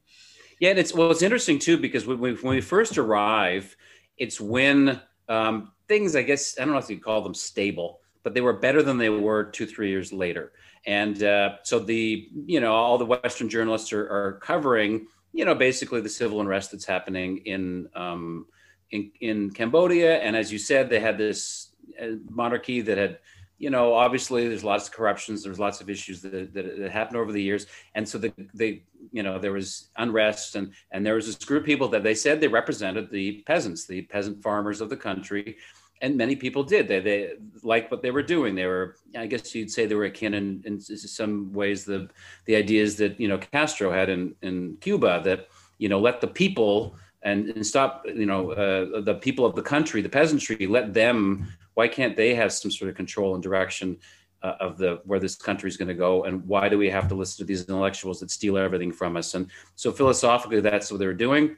[0.60, 3.76] yeah and it's well it's interesting too because when we, when we first arrive
[4.18, 8.32] it's when um, things i guess i don't know if you'd call them stable but
[8.34, 10.52] they were better than they were two three years later
[10.86, 15.54] and uh, so the, you know, all the Western journalists are, are, covering, you know,
[15.54, 18.46] basically the civil unrest that's happening in, um,
[18.92, 20.20] in, in Cambodia.
[20.20, 23.18] And as you said, they had this uh, monarchy that had,
[23.58, 27.16] you know, obviously there's lots of corruptions, there's lots of issues that, that, that happened
[27.16, 27.66] over the years.
[27.96, 31.62] And so the, they, you know, there was unrest and, and there was this group
[31.62, 35.56] of people that they said they represented the peasants, the peasant farmers of the country
[36.04, 36.86] and many people did.
[36.86, 38.54] They they liked what they were doing.
[38.54, 42.10] They were, I guess you'd say, they were akin in, in some ways the
[42.44, 46.32] the ideas that you know Castro had in in Cuba that you know let the
[46.42, 50.92] people and, and stop you know uh, the people of the country, the peasantry, let
[50.92, 51.46] them.
[51.72, 53.98] Why can't they have some sort of control and direction?
[54.42, 57.08] Uh, of the where this country is going to go and why do we have
[57.08, 61.00] to listen to these intellectuals that steal everything from us and so philosophically that's what
[61.00, 61.56] they were doing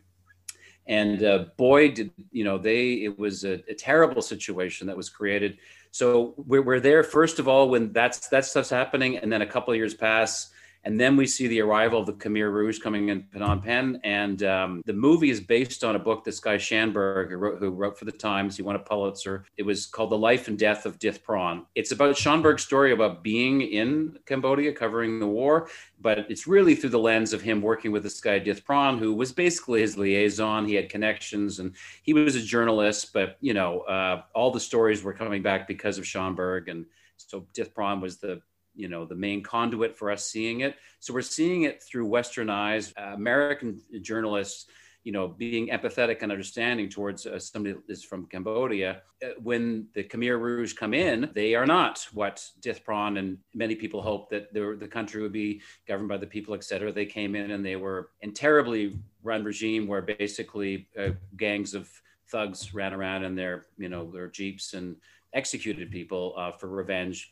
[0.87, 5.09] and uh, boy did you know they it was a, a terrible situation that was
[5.09, 5.59] created.
[5.90, 9.46] So we're, we're, there first of all when that's that stuff's happening and then a
[9.46, 10.51] couple of years pass
[10.87, 14.01] and then we see the arrival of the Khmer Rouge coming in Phnom Penh.
[14.05, 17.70] And um, the movie is based on a book this guy Schanberg, who wrote, who
[17.70, 19.44] wrote, for the Times, he won a Pulitzer.
[19.57, 21.64] It was called The Life and Death of Dith Pran.
[21.75, 25.68] It's about Schanberg's story about being in Cambodia, covering the war,
[26.01, 29.12] but it's really through the lens of him working with this guy Dith Pran, who
[29.12, 30.68] was basically his liaison.
[30.68, 35.03] He had connections and he was a journalist, but you know, uh, all the stories
[35.03, 36.68] were coming back because of Schanberg.
[36.68, 38.40] And so Dith Pran was the
[38.76, 42.50] you know the main conduit for us seeing it so we're seeing it through western
[42.50, 44.66] eyes uh, american journalists
[45.06, 49.02] you know, being empathetic and understanding towards uh, somebody that is from Cambodia.
[49.24, 53.76] Uh, when the Khmer Rouge come in, they are not what Dith Pran and many
[53.76, 56.90] people hoped that the, the country would be governed by the people, et cetera.
[56.90, 61.88] They came in and they were in terribly run regime where basically uh, gangs of
[62.28, 64.96] thugs ran around in their, you know, their jeeps and
[65.32, 67.30] executed people uh, for revenge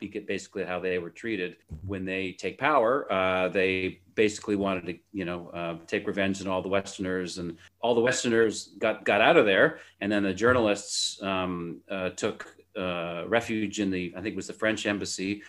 [0.00, 1.56] basically how they were treated
[1.86, 3.10] when they take power.
[3.12, 7.56] Uh, they basically wanted to, you know, uh, take revenge on all the Westerners, and
[7.80, 9.78] all the Westerners got got out of there.
[10.00, 14.46] And then the journalists um, uh, took uh, refuge in the, I think it was
[14.46, 15.42] the French embassy.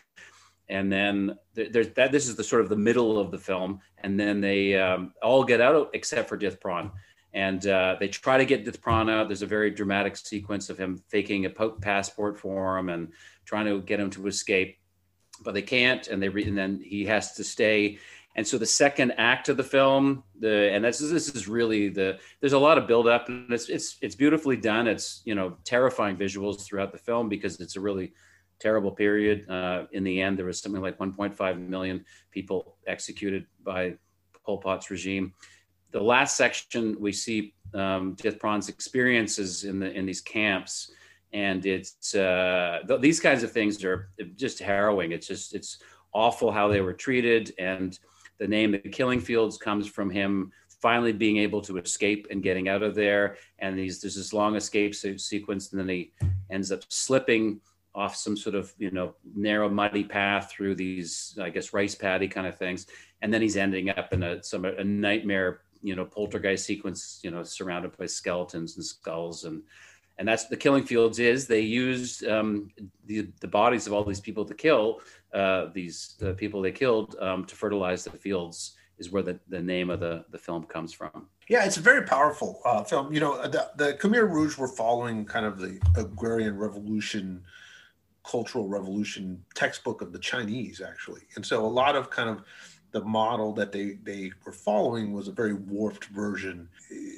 [0.67, 2.11] And then there's that.
[2.11, 5.43] This is the sort of the middle of the film, and then they um, all
[5.43, 6.91] get out except for Dith Pran
[7.33, 9.27] and uh, they try to get Dith Pran out.
[9.27, 13.09] There's a very dramatic sequence of him faking a passport for him and
[13.45, 14.77] trying to get him to escape,
[15.43, 17.99] but they can't, and they re- and then he has to stay.
[18.35, 21.89] And so the second act of the film, the and this is this is really
[21.89, 24.87] the there's a lot of build up, and it's it's it's beautifully done.
[24.87, 28.13] It's you know terrifying visuals throughout the film because it's a really
[28.59, 29.49] terrible period.
[29.49, 33.95] Uh, in the end, there was something like 1.5 million people executed by
[34.45, 35.33] Pol Pot's regime
[35.91, 40.91] the last section we see um, Pran's experiences in the in these camps,
[41.33, 45.11] and it's uh, th- these kinds of things are just harrowing.
[45.11, 45.81] It's just it's
[46.13, 47.97] awful how they were treated, and
[48.39, 52.69] the name the Killing Fields comes from him finally being able to escape and getting
[52.69, 53.35] out of there.
[53.59, 56.13] And these there's this long escape sequence, and then he
[56.49, 57.61] ends up slipping
[57.95, 62.27] off some sort of you know narrow muddy path through these I guess rice paddy
[62.27, 62.87] kind of things,
[63.21, 67.31] and then he's ending up in a some a nightmare you know poltergeist sequence you
[67.31, 69.63] know surrounded by skeletons and skulls and
[70.17, 72.69] and that's the killing fields is they used um,
[73.05, 74.99] the, the bodies of all these people to kill
[75.33, 79.61] uh, these uh, people they killed um, to fertilize the fields is where the, the
[79.61, 81.27] name of the, the film comes from.
[81.47, 83.13] Yeah it's a very powerful uh, film.
[83.13, 87.41] You know the, the khmer rouge were following kind of the agrarian revolution
[88.29, 91.21] cultural revolution textbook of the chinese actually.
[91.35, 92.43] And so a lot of kind of
[92.91, 96.67] the model that they they were following was a very warped version.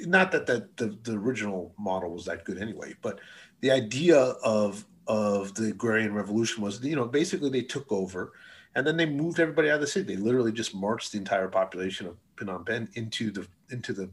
[0.01, 3.19] Not that that the, the original model was that good anyway, but
[3.61, 8.33] the idea of of the agrarian revolution was you know basically they took over
[8.75, 10.15] and then they moved everybody out of the city.
[10.15, 14.09] They literally just marched the entire population of Phnom Penh into the into the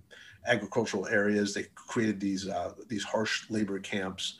[0.46, 1.54] agricultural areas.
[1.54, 4.38] They created these uh, these harsh labor camps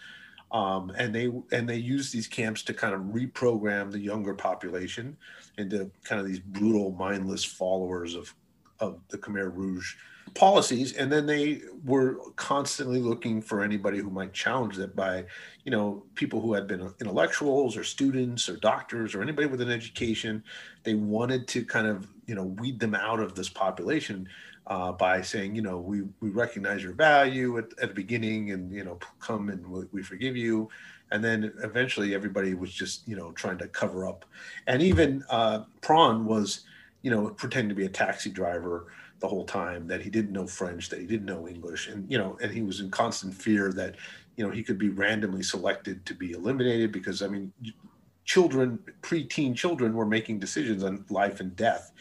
[0.51, 5.17] um, and they and they use these camps to kind of reprogram the younger population
[5.59, 8.35] into kind of these brutal, mindless followers of
[8.81, 9.95] of the Khmer Rouge
[10.35, 15.25] policies, and then they were constantly looking for anybody who might challenge that by,
[15.65, 19.71] you know, people who had been intellectuals or students or doctors or anybody with an
[19.71, 20.43] education.
[20.85, 24.29] They wanted to kind of, you know, weed them out of this population
[24.69, 28.71] uh, by saying, you know, we, we recognize your value at, at the beginning and,
[28.71, 30.69] you know, come and we, we forgive you.
[31.11, 34.27] And then eventually everybody was just, you know, trying to cover up.
[34.67, 36.67] And even uh, Pran was,
[37.01, 38.89] you know, pretending to be a taxi driver
[39.21, 41.89] the whole time that he didn't know French, that he didn't know English.
[41.89, 43.97] And, you know, and he was in constant fear that,
[44.37, 47.53] you know, he could be randomly selected to be eliminated because, I mean,
[48.27, 51.93] children, preteen children were making decisions on life and death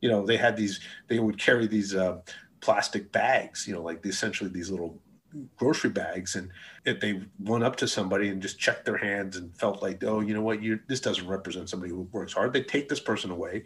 [0.00, 2.18] you know they had these they would carry these uh,
[2.60, 5.00] plastic bags you know like essentially these little
[5.56, 6.50] grocery bags and
[6.84, 10.20] if they went up to somebody and just checked their hands and felt like oh
[10.20, 10.62] you know what?
[10.62, 12.52] You this doesn't represent somebody who works hard.
[12.52, 13.64] They take this person away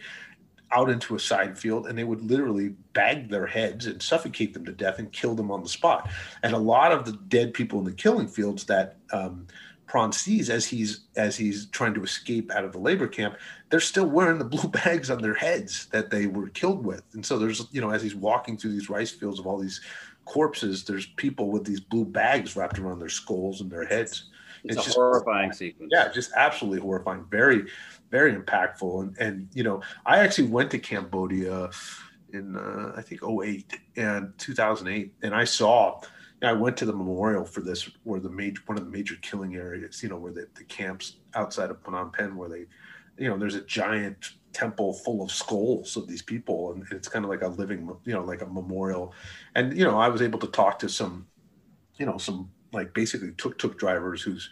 [0.72, 4.64] out into a side field and they would literally bag their heads and suffocate them
[4.64, 6.08] to death and kill them on the spot.
[6.44, 9.48] And a lot of the dead people in the killing fields that um,
[9.90, 13.36] Pran sees as he's as he's trying to escape out of the labor camp,
[13.70, 17.02] they're still wearing the blue bags on their heads that they were killed with.
[17.12, 19.80] And so there's you know as he's walking through these rice fields of all these
[20.26, 24.30] corpses, there's people with these blue bags wrapped around their skulls and their heads.
[24.62, 25.90] It's, it's a just, horrifying sequence.
[25.92, 27.24] Yeah, just absolutely horrifying.
[27.28, 27.64] Very,
[28.10, 29.02] very impactful.
[29.02, 31.70] And and you know, I actually went to Cambodia
[32.32, 36.00] in uh, I think 08 and 2008, and I saw
[36.42, 39.56] I went to the memorial for this, where the major one of the major killing
[39.56, 42.66] areas, you know, where the, the camps outside of Phnom Penh, where they,
[43.18, 47.24] you know, there's a giant temple full of skulls of these people, and it's kind
[47.24, 49.12] of like a living, you know, like a memorial.
[49.54, 51.26] And you know, I was able to talk to some,
[51.96, 54.48] you know, some like basically tuk tuk drivers who's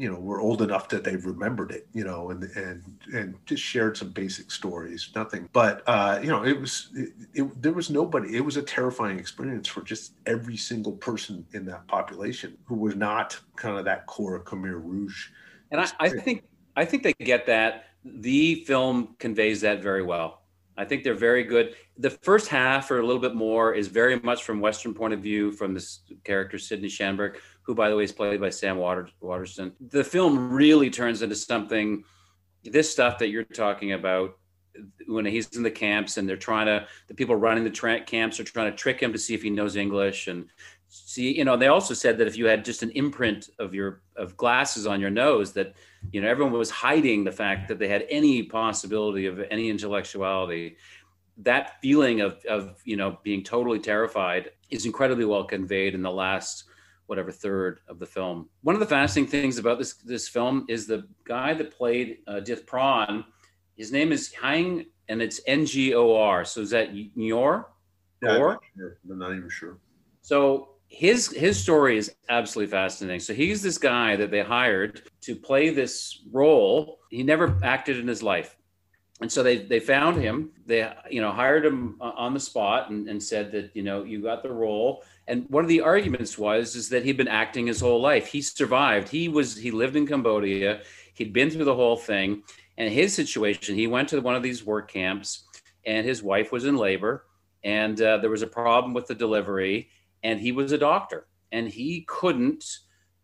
[0.00, 2.82] you know were old enough that they remembered it you know and and
[3.12, 5.48] and just shared some basic stories nothing.
[5.52, 9.18] But uh you know it was it, it, there was nobody it was a terrifying
[9.18, 14.06] experience for just every single person in that population who was not kind of that
[14.06, 15.28] core khmer rouge
[15.70, 16.44] and I, I think
[16.76, 17.84] i think they get that.
[18.04, 20.40] The film conveys that very well.
[20.80, 21.74] I think they're very good.
[21.98, 25.20] The first half, or a little bit more, is very much from Western point of
[25.20, 27.36] view from this character Sydney Schanberg,
[27.70, 29.72] who, by the way, is played by Sam Water- Waterston.
[29.80, 32.02] The film really turns into something.
[32.64, 34.36] This stuff that you're talking about,
[35.06, 38.40] when he's in the camps and they're trying to, the people running the tra- camps
[38.40, 40.48] are trying to trick him to see if he knows English and
[40.88, 44.02] see you know they also said that if you had just an imprint of your
[44.16, 45.76] of glasses on your nose that
[46.10, 50.76] you know everyone was hiding the fact that they had any possibility of any intellectuality
[51.36, 56.10] that feeling of of you know being totally terrified is incredibly well conveyed in the
[56.10, 56.64] last
[57.10, 60.86] whatever third of the film one of the fascinating things about this this film is
[60.86, 63.24] the guy that played uh, Dith Pran
[63.76, 67.68] his name is Haing and it's N-G-O-R so is that Yor
[68.22, 68.98] yeah, I'm, not sure.
[69.10, 69.78] I'm not even sure
[70.22, 73.20] so his his story is absolutely fascinating.
[73.20, 76.98] So he's this guy that they hired to play this role.
[77.10, 78.56] He never acted in his life.
[79.20, 83.06] And so they, they found him, they, you know, hired him on the spot and,
[83.06, 85.04] and said that, you know, you got the role.
[85.30, 88.26] And one of the arguments was, is that he'd been acting his whole life.
[88.26, 89.08] He survived.
[89.08, 90.80] He was, he lived in Cambodia.
[91.14, 92.42] He'd been through the whole thing.
[92.76, 95.44] And his situation, he went to one of these work camps
[95.86, 97.24] and his wife was in labor
[97.62, 99.90] and uh, there was a problem with the delivery
[100.22, 102.64] and he was a doctor, and he couldn't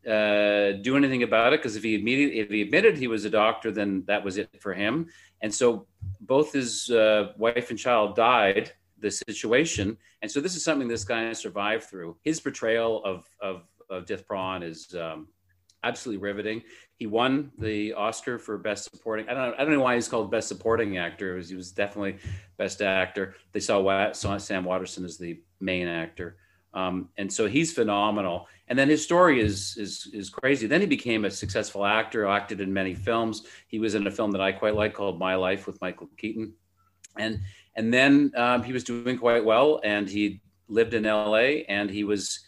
[0.06, 3.30] uh, do anything about it because if he immediately if he admitted he was a
[3.30, 5.08] doctor, then that was it for him.
[5.42, 5.86] And so
[6.20, 11.04] both his uh, wife and child died the situation, and so this is something this
[11.04, 12.16] guy survived through.
[12.22, 15.28] His portrayal of of, of Dith Pran is um,
[15.84, 16.62] absolutely riveting.
[16.96, 19.28] He won the Oscar for Best Supporting.
[19.28, 21.34] I don't know, I don't know why he's called Best Supporting Actor.
[21.34, 22.16] Was, he was definitely
[22.56, 23.34] Best Actor.
[23.52, 26.36] They saw, saw Sam Waterston as the main actor.
[26.74, 28.48] Um, and so he's phenomenal.
[28.68, 30.66] And then his story is is is crazy.
[30.66, 33.46] Then he became a successful actor, acted in many films.
[33.68, 36.52] He was in a film that I quite like called My Life with Michael Keaton,
[37.16, 37.40] and
[37.76, 39.80] and then um, he was doing quite well.
[39.84, 41.64] And he lived in L.A.
[41.64, 42.40] and he was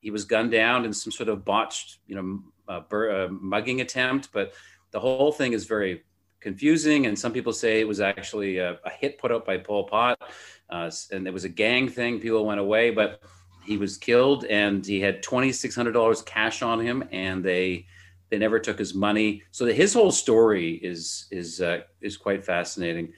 [0.00, 3.80] he was gunned down in some sort of botched, you know, uh, bur- uh, mugging
[3.80, 4.28] attempt.
[4.32, 4.52] But
[4.92, 6.04] the whole thing is very
[6.40, 7.06] confusing.
[7.06, 10.16] And some people say it was actually a, a hit put up by Pol Pot,
[10.70, 12.20] uh, and it was a gang thing.
[12.20, 13.22] People went away, but
[13.68, 17.84] he was killed and he had $2600 cash on him and they
[18.30, 23.12] they never took his money so his whole story is is uh, is quite fascinating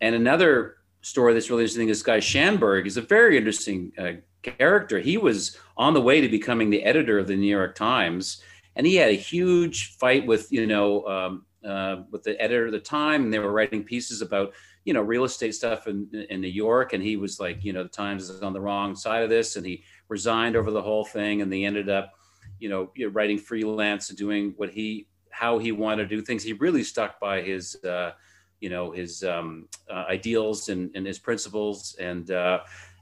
[0.00, 4.98] and another story that's really interesting this guy Schanberg is a very interesting uh, character
[4.98, 8.42] he was on the way to becoming the editor of the new york times
[8.76, 12.72] and he had a huge fight with you know um, uh, with the editor of
[12.72, 14.52] the time and they were writing pieces about
[14.84, 17.82] you know real estate stuff in in New York, and he was like, you know,
[17.82, 21.04] the Times is on the wrong side of this, and he resigned over the whole
[21.04, 22.12] thing, and they ended up,
[22.58, 26.42] you know, writing freelance and doing what he how he wanted to do things.
[26.42, 27.76] He really stuck by his.
[27.84, 28.12] Uh,
[28.60, 31.96] you know his um, uh, ideals and, and his principles.
[31.98, 32.60] And uh,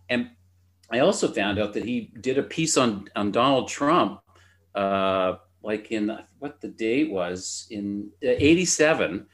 [0.08, 0.30] and
[0.90, 4.20] I also found out that he did a piece on on Donald Trump
[4.74, 9.26] uh, like in what the date was in '87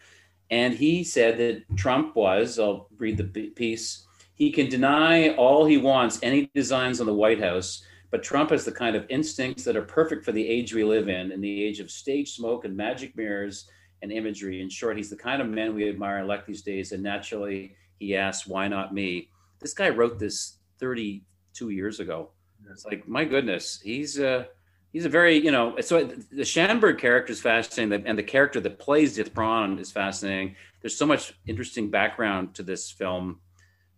[0.51, 5.79] and he said that Trump was, I'll read the piece, he can deny all he
[5.79, 9.77] wants, any designs on the White House, but Trump has the kind of instincts that
[9.77, 12.77] are perfect for the age we live in, in the age of stage smoke and
[12.77, 13.69] magic mirrors
[14.05, 14.61] and imagery.
[14.61, 16.93] In short, he's the kind of man we admire and like these days.
[16.93, 19.31] And naturally, he asks, why not me?
[19.61, 22.31] This guy wrote this 32 years ago.
[22.71, 24.47] It's like, my goodness, he's, a,
[24.93, 28.79] he's a very you know so the Schanberg character is fascinating and the character that
[28.79, 30.55] plays Dith Pran is fascinating.
[30.81, 33.41] There's so much interesting background to this film.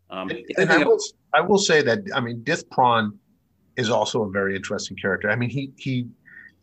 [0.08, 0.98] Um, and, and I, will,
[1.34, 3.10] I will say that I mean Dith Pran
[3.76, 5.30] is also a very interesting character.
[5.30, 6.06] I mean he he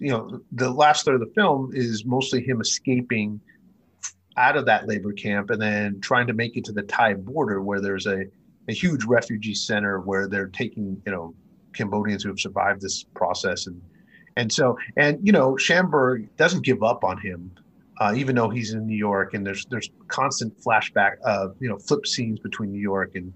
[0.03, 3.39] you know the last third of the film is mostly him escaping
[4.37, 7.61] out of that labor camp and then trying to make it to the Thai border
[7.61, 8.25] where there's a,
[8.67, 11.33] a huge refugee center where they're taking you know
[11.73, 13.67] Cambodians who have survived this process.
[13.67, 13.81] And
[14.35, 17.51] and so, and you know, Schanberg doesn't give up on him,
[17.99, 21.77] uh, even though he's in New York, and there's there's constant flashback of you know
[21.77, 23.33] flip scenes between New York and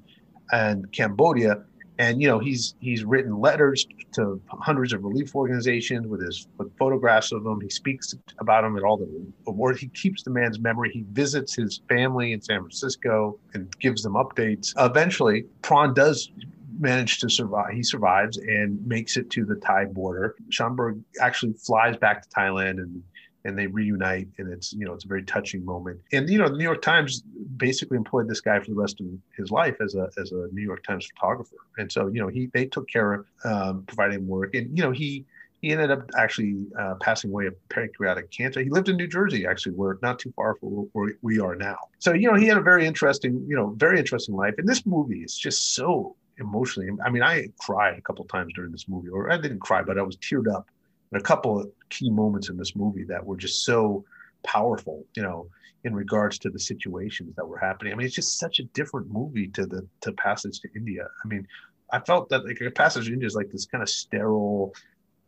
[0.52, 1.64] and Cambodia,
[2.00, 6.76] and you know he's he's written letters to hundreds of relief organizations with his with
[6.78, 7.60] photographs of them.
[7.62, 9.08] He speaks about them at all the
[9.48, 9.80] awards.
[9.80, 10.92] He keeps the man's memory.
[10.94, 14.74] He visits his family in San Francisco and gives them updates.
[14.78, 16.32] Eventually, Pran does
[16.80, 17.72] managed to survive.
[17.74, 20.36] He survives and makes it to the Thai border.
[20.50, 23.02] Schanberg actually flies back to Thailand and
[23.48, 26.50] and they reunite and it's you know it's a very touching moment and you know
[26.50, 27.24] the new york times
[27.56, 30.62] basically employed this guy for the rest of his life as a as a new
[30.62, 34.54] york times photographer and so you know he they took care of um, providing work
[34.54, 35.26] and you know he
[35.62, 38.62] he ended up actually uh, passing away of pancreatic cancer.
[38.62, 41.78] He lived in New Jersey, actually, where not too far from where we are now.
[41.98, 44.54] So you know, he had a very interesting, you know, very interesting life.
[44.60, 46.90] And this movie is just so emotionally.
[47.04, 49.98] I mean, I cried a couple times during this movie, or I didn't cry, but
[49.98, 50.68] I was teared up
[51.12, 54.04] in a couple of key moments in this movie that were just so
[54.44, 55.06] powerful.
[55.16, 55.50] You know,
[55.84, 57.94] in regards to the situations that were happening.
[57.94, 61.08] I mean, it's just such a different movie to the to Passage to India.
[61.24, 61.48] I mean,
[61.92, 64.74] I felt that like Passage to India is like this kind of sterile,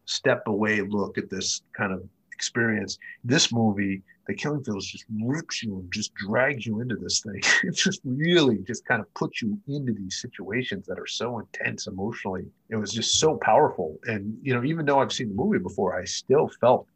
[0.05, 2.03] step away look at this kind of
[2.39, 2.97] experience.
[3.23, 7.41] This movie, The Killing Fields, just rips you and just drags you into this thing.
[7.63, 11.87] it just really just kind of puts you into these situations that are so intense
[11.87, 12.45] emotionally.
[12.69, 13.97] It was just so powerful.
[14.05, 16.87] And you know, even though I've seen the movie before, I still felt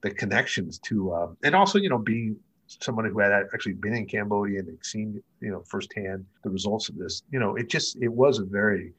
[0.00, 2.36] the connections to, uh, and also you know being
[2.80, 6.96] someone who had actually been in Cambodia and seen, you know, firsthand the results of
[6.96, 8.92] this, you know, it just, it was a very,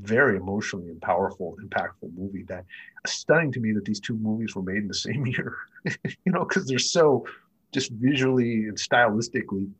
[0.00, 2.64] very emotionally and powerful, impactful movie that
[3.06, 6.44] stunning to me that these two movies were made in the same year, you know,
[6.44, 7.26] because they're so
[7.72, 9.70] just visually and stylistically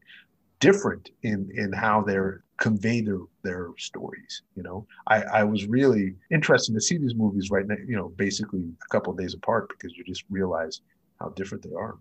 [0.60, 4.42] different in, in how they're convey their, their stories.
[4.54, 8.10] You know, I, I was really interested to see these movies right now, you know,
[8.10, 10.80] basically a couple days apart because you just realize
[11.18, 11.96] how different they are.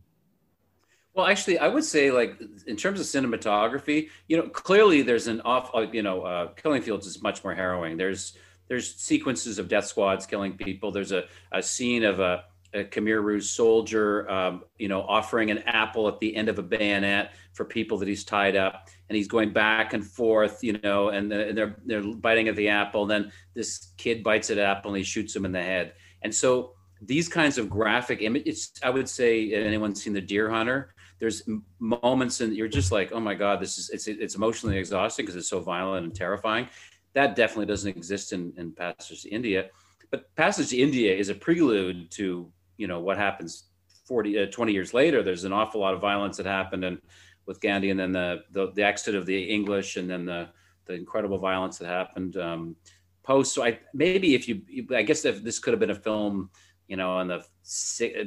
[1.14, 5.42] Well, actually, I would say, like in terms of cinematography, you know, clearly there's an
[5.42, 5.70] off.
[5.74, 7.98] Uh, you know, uh, Killing Fields is much more harrowing.
[7.98, 8.38] There's
[8.70, 10.92] there's sequences of death squads killing people.
[10.92, 15.58] There's a, a scene of a, a Khmer Rouge soldier, um, you know, offering an
[15.60, 19.28] apple at the end of a bayonet for people that he's tied up, and he's
[19.28, 23.06] going back and forth, you know, and, they're they're biting at the apple.
[23.06, 25.94] Then this kid bites at the apple and he shoots him in the head.
[26.22, 30.94] And so these kinds of graphic images, I would say, anyone seen the Deer Hunter?
[31.22, 31.44] There's
[31.78, 35.36] moments and you're just like, oh my God, this is it's it's emotionally exhausting because
[35.36, 36.68] it's so violent and terrifying.
[37.14, 39.70] That definitely doesn't exist in, in Passage to India.
[40.10, 43.68] But Passage to India is a prelude to you know what happens
[44.08, 45.22] 40 uh, 20 years later.
[45.22, 47.00] There's an awful lot of violence that happened and
[47.46, 50.50] with Gandhi and then the, the, the exit of the English and then the
[50.86, 52.76] the incredible violence that happened um,
[53.22, 53.54] post.
[53.54, 56.50] So I maybe if you I guess if this could have been a film
[56.92, 57.42] you know, in the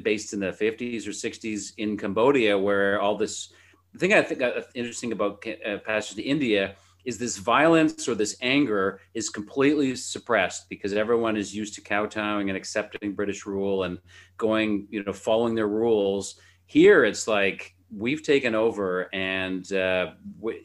[0.03, 3.53] based in the 50s or 60s in Cambodia, where all this.
[3.93, 6.75] The thing I think uh, interesting about uh, Passage to India
[7.05, 12.49] is this violence or this anger is completely suppressed because everyone is used to kowtowing
[12.49, 13.99] and accepting British rule and
[14.37, 16.41] going, you know, following their rules.
[16.67, 20.13] Here, it's like we've taken over, and uh,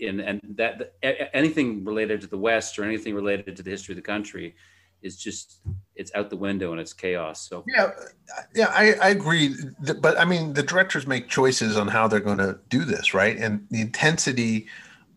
[0.01, 0.93] and, and that
[1.33, 4.55] anything related to the West or anything related to the history of the country
[5.01, 5.61] is just
[5.95, 7.47] it's out the window and it's chaos.
[7.47, 7.91] So yeah,
[8.55, 9.55] yeah, I, I agree.
[10.01, 13.37] But I mean, the directors make choices on how they're going to do this, right?
[13.37, 14.67] And the intensity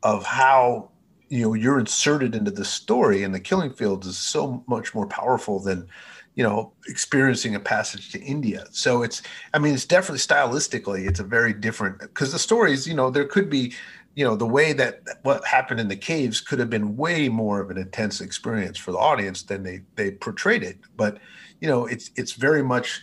[0.02, 0.90] of how
[1.28, 5.06] you know you're inserted into the story and the killing fields is so much more
[5.06, 5.88] powerful than
[6.34, 9.22] you know experiencing a passage to india so it's
[9.54, 13.24] i mean it's definitely stylistically it's a very different because the stories you know there
[13.24, 13.72] could be
[14.14, 17.60] you know the way that what happened in the caves could have been way more
[17.60, 20.78] of an intense experience for the audience than they they portrayed it.
[20.96, 21.18] But
[21.60, 23.00] you know it's it's very much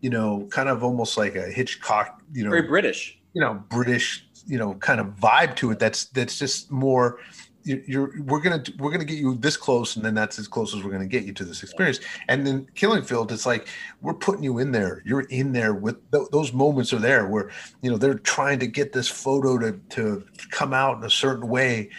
[0.00, 3.18] you know kind of almost like a hitchcock you know very british.
[3.32, 7.18] you know british you know kind of vibe to it that's that's just more
[7.64, 10.82] you're we're gonna we're gonna get you this close and then that's as close as
[10.82, 12.00] we're gonna get you to this experience.
[12.28, 13.68] And then killing field it's like
[14.02, 15.02] we're putting you in there.
[15.04, 17.50] You're in there with th- those moments are there where
[17.82, 21.48] you know they're trying to get this photo to to come out in a certain
[21.48, 21.90] way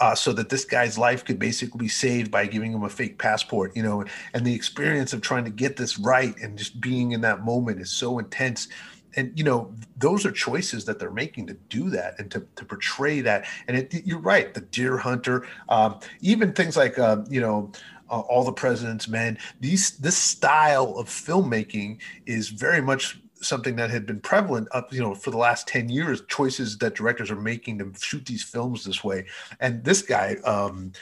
[0.00, 3.18] uh, so that this guy's life could basically be saved by giving him a fake
[3.18, 4.04] passport, you know,
[4.34, 7.80] and the experience of trying to get this right and just being in that moment
[7.80, 8.68] is so intense
[9.16, 12.64] and you know those are choices that they're making to do that and to, to
[12.64, 13.46] portray that.
[13.66, 17.72] And it, you're right the deer hunter um, even things like uh, you know
[18.10, 23.90] uh, all the president's men these this style of filmmaking is very much something that
[23.90, 27.40] had been prevalent up you know for the last 10 years choices that directors are
[27.40, 29.26] making to shoot these films this way.
[29.60, 30.92] And this guy um,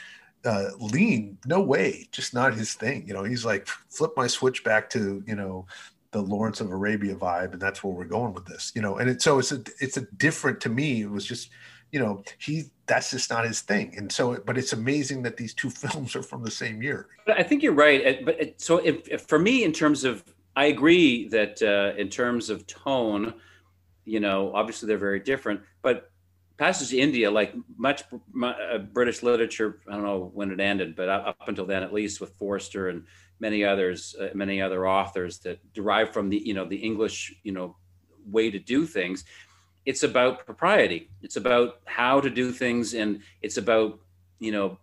[0.45, 3.07] uh, lean no way just not his thing.
[3.07, 5.65] You know he's like flip my switch back to you know
[6.15, 8.99] the Lawrence of Arabia vibe, and that's where we're going with this, you know.
[8.99, 11.01] And it, so it's a it's a different to me.
[11.01, 11.49] It was just,
[11.91, 13.93] you know, he that's just not his thing.
[13.97, 17.07] And so, but it's amazing that these two films are from the same year.
[17.25, 18.23] But I think you're right.
[18.23, 20.23] But so if, if for me, in terms of,
[20.55, 23.33] I agree that uh, in terms of tone,
[24.05, 25.59] you know, obviously they're very different.
[25.81, 26.11] But
[26.57, 28.03] Passage to India, like much
[28.41, 32.21] uh, British literature, I don't know when it ended, but up until then, at least
[32.21, 33.03] with Forster and
[33.39, 37.51] many others, uh, many other authors that derive from the you know the English you
[37.51, 37.75] know
[38.29, 39.25] way to do things.
[39.85, 41.09] It's about propriety.
[41.21, 43.99] It's about how to do things, and it's about
[44.39, 44.77] you know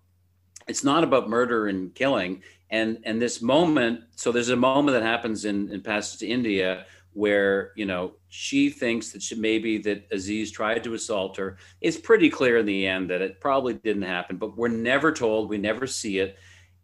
[0.69, 2.43] it's not about murder and killing.
[2.71, 6.87] And and this moment, so there's a moment that happens in in Passage to India
[7.15, 11.59] where you know she thinks that she, maybe that Aziz tried to assault her.
[11.81, 15.49] It's pretty clear in the end that it probably didn't happen, but we're never told.
[15.49, 16.39] We never see it,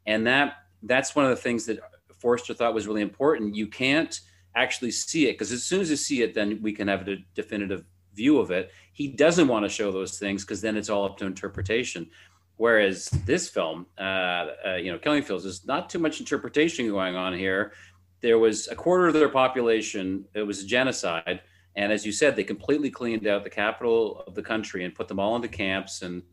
[0.06, 1.78] and that that's one of the things that
[2.18, 3.54] Forster thought was really important.
[3.54, 4.18] You can't
[4.54, 7.16] actually see it because as soon as you see it, then we can have a
[7.34, 8.72] definitive view of it.
[8.92, 12.10] He doesn't want to show those things because then it's all up to interpretation.
[12.56, 17.14] Whereas this film, uh, uh, you know, Killing Fields, there's not too much interpretation going
[17.14, 17.72] on here.
[18.20, 20.24] There was a quarter of their population.
[20.34, 21.40] It was a genocide,
[21.76, 25.06] and as you said, they completely cleaned out the capital of the country and put
[25.06, 26.24] them all into camps, and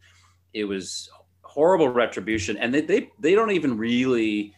[0.51, 1.11] it was
[1.55, 2.57] horrible retribution.
[2.57, 4.53] And they they, they don't even really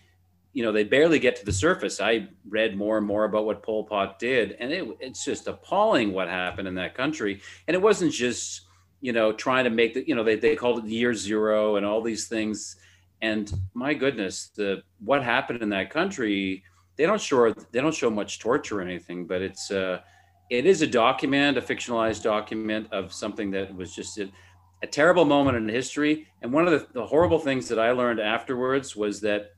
[0.57, 2.01] you know, they barely get to the surface.
[2.01, 6.13] I read more and more about what Pol Pot did, and it, it's just appalling
[6.13, 7.41] what happened in that country.
[7.67, 8.61] And it wasn't just,
[8.99, 11.75] you know, trying to make the, you know, they, they called it the year zero
[11.75, 12.75] and all these things.
[13.21, 16.63] And my goodness, the what happened in that country,
[16.95, 19.99] they don't show they don't show much torture or anything, but it's uh,
[20.49, 24.27] it is a document, a fictionalized document of something that was just a,
[24.81, 26.27] a terrible moment in history.
[26.41, 29.51] And one of the, the horrible things that I learned afterwards was that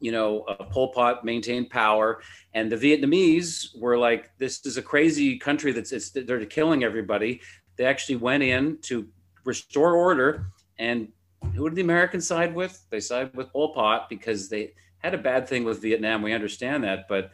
[0.00, 2.20] you know, uh, Pol Pot maintained power,
[2.52, 7.40] and the Vietnamese were like, "This is a crazy country that's it's, they're killing everybody."
[7.76, 9.08] They actually went in to
[9.44, 10.48] restore order,
[10.78, 11.08] and
[11.54, 12.84] who did the Americans side with?
[12.90, 16.20] They sided with Pol Pot because they had a bad thing with Vietnam.
[16.20, 17.30] We understand that, but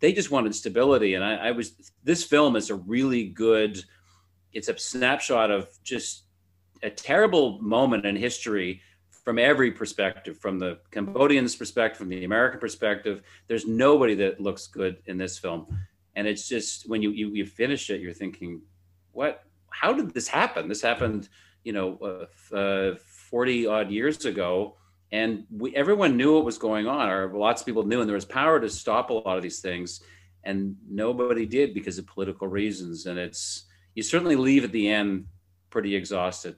[0.00, 1.14] they just wanted stability.
[1.14, 3.84] And I, I was this film is a really good.
[4.54, 6.24] It's a snapshot of just
[6.84, 8.80] a terrible moment in history
[9.24, 13.22] from every perspective, from the Cambodian's perspective, from the American perspective.
[13.48, 15.66] There's nobody that looks good in this film,
[16.14, 18.60] and it's just when you you, you finish it, you're thinking,
[19.12, 19.42] what?
[19.70, 20.68] How did this happen?
[20.68, 21.28] This happened,
[21.64, 24.76] you know, uh, uh, 40 odd years ago,
[25.10, 28.14] and we, everyone knew what was going on, or lots of people knew, and there
[28.14, 30.02] was power to stop a lot of these things,
[30.44, 33.06] and nobody did because of political reasons.
[33.06, 33.64] And it's
[33.94, 35.26] you certainly leave at the end
[35.70, 36.56] pretty exhausted.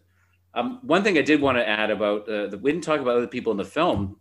[0.57, 3.17] Um, one thing I did want to add about uh, the, we didn't talk about
[3.19, 4.17] other people in the film.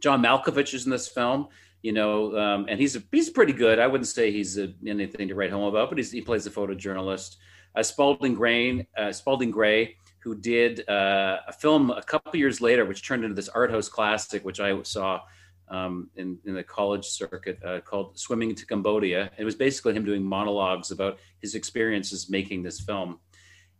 [0.00, 1.48] John Malkovich is in this film,
[1.82, 3.80] you know, um, and he's a, he's pretty good.
[3.80, 7.36] I wouldn't say he's a, anything to write home about, but he plays a photojournalist.
[7.74, 12.84] Uh, Spalding Gray, uh, Spalding Gray, who did uh, a film a couple years later,
[12.84, 15.20] which turned into this art house classic, which I saw
[15.68, 19.30] um, in, in the college circuit uh, called Swimming to Cambodia.
[19.38, 23.18] It was basically him doing monologues about his experiences making this film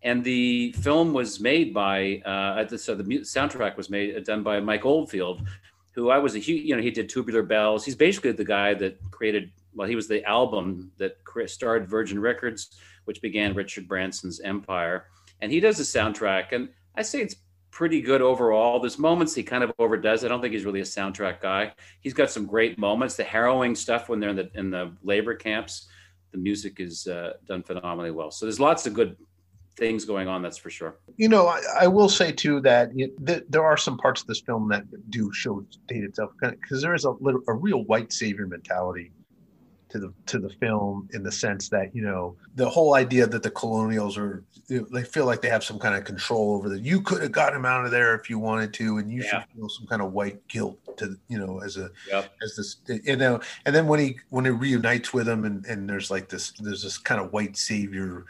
[0.03, 4.61] and the film was made by uh, so the soundtrack was made uh, done by
[4.61, 5.47] Mike Oldfield,
[5.93, 7.85] who I was a huge you know he did Tubular Bells.
[7.85, 12.79] He's basically the guy that created well he was the album that starred Virgin Records,
[13.05, 15.07] which began Richard Branson's empire,
[15.41, 16.53] and he does the soundtrack.
[16.53, 17.37] And I say it's
[17.71, 18.81] pretty good overall.
[18.81, 20.25] There's moments he kind of overdoes.
[20.25, 21.73] I don't think he's really a soundtrack guy.
[22.01, 23.17] He's got some great moments.
[23.17, 25.89] The harrowing stuff when they're in the in the labor camps,
[26.33, 28.31] the music is uh, done phenomenally well.
[28.31, 29.17] So there's lots of good
[29.77, 30.43] things going on.
[30.43, 30.97] That's for sure.
[31.16, 34.27] You know, I, I will say too that it, th- there are some parts of
[34.27, 37.11] this film that do show date itself because there is a
[37.49, 39.12] a real white savior mentality
[39.91, 43.43] to the to the film in the sense that you know the whole idea that
[43.43, 47.01] the colonials are they feel like they have some kind of control over that you
[47.03, 49.41] could have got him out of there if you wanted to and you yeah.
[49.41, 52.32] should feel some kind of white guilt to you know as a yep.
[52.43, 55.91] as this you know and then when he when he reunites with him and and
[55.91, 58.24] there's like this there's this kind of white savior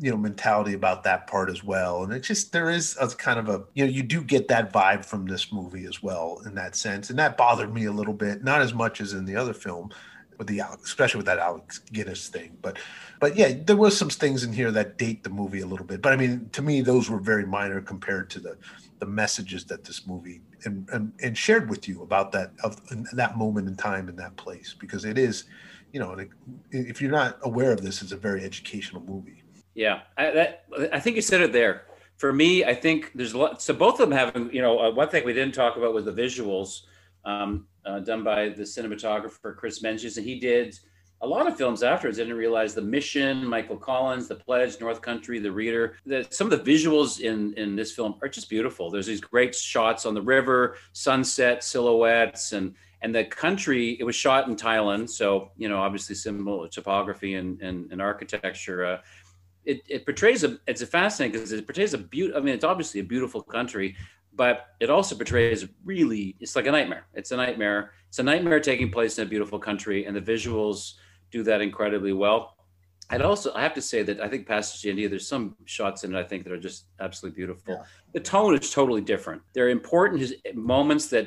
[0.00, 3.38] you know mentality about that part as well and it just there is a kind
[3.38, 6.54] of a you know you do get that vibe from this movie as well in
[6.54, 9.36] that sense and that bothered me a little bit not as much as in the
[9.36, 9.90] other film
[10.38, 12.56] with the especially with that Alex Guinness thing.
[12.62, 12.78] But
[13.20, 16.02] but yeah, there was some things in here that date the movie a little bit.
[16.02, 18.56] But I mean, to me, those were very minor compared to the
[18.98, 22.80] the messages that this movie and and, and shared with you about that of
[23.12, 25.44] that moment in time in that place because it is,
[25.92, 26.16] you know,
[26.70, 29.42] if you're not aware of this, it's a very educational movie.
[29.74, 31.82] Yeah, I, that, I think you said it there.
[32.16, 33.60] For me, I think there's a lot.
[33.60, 36.06] So both of them have, you know, uh, one thing we didn't talk about was
[36.06, 36.82] the visuals.
[37.26, 40.78] Um, uh, done by the cinematographer Chris Menges, and he did
[41.22, 42.18] a lot of films afterwards.
[42.18, 45.96] I didn't realize The Mission, Michael Collins, The Pledge, North Country, The Reader.
[46.04, 48.90] The, some of the visuals in in this film are just beautiful.
[48.90, 53.96] There's these great shots on the river, sunset, silhouettes, and and the country.
[53.98, 58.84] It was shot in Thailand, so you know obviously similar topography and and, and architecture.
[58.84, 58.98] Uh,
[59.64, 62.40] it, it portrays a it's a fascinating because it portrays a beautiful.
[62.40, 63.96] I mean, it's obviously a beautiful country,
[64.36, 68.60] but it also portrays really it's like a nightmare it's a nightmare it's a nightmare
[68.60, 70.94] taking place in a beautiful country and the visuals
[71.30, 72.56] do that incredibly well
[73.08, 75.08] I'd also I have to say that I think Passage to India.
[75.08, 77.74] There's some shots in it I think that are just absolutely beautiful.
[77.74, 77.82] Yeah.
[78.12, 79.42] The tone is totally different.
[79.52, 81.26] They're important moments that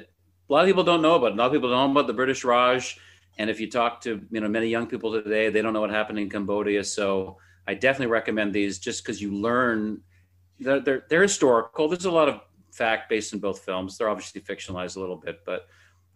[0.50, 1.34] a lot of people don't know about.
[1.34, 3.00] A lot of people don't know about the British Raj.
[3.38, 5.90] And if you talk to you know many young people today, they don't know what
[5.90, 6.84] happened in Cambodia.
[6.84, 7.38] So
[7.68, 10.02] I definitely recommend these just because you learn.
[10.60, 11.88] They're, they're, they're historical.
[11.88, 12.42] There's a lot of
[12.80, 13.98] fact based in both films.
[13.98, 15.68] They're obviously fictionalized a little bit, but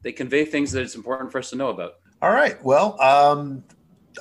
[0.01, 1.93] they convey things that it's important for us to know about.
[2.21, 2.57] All right.
[2.63, 3.63] Well, um,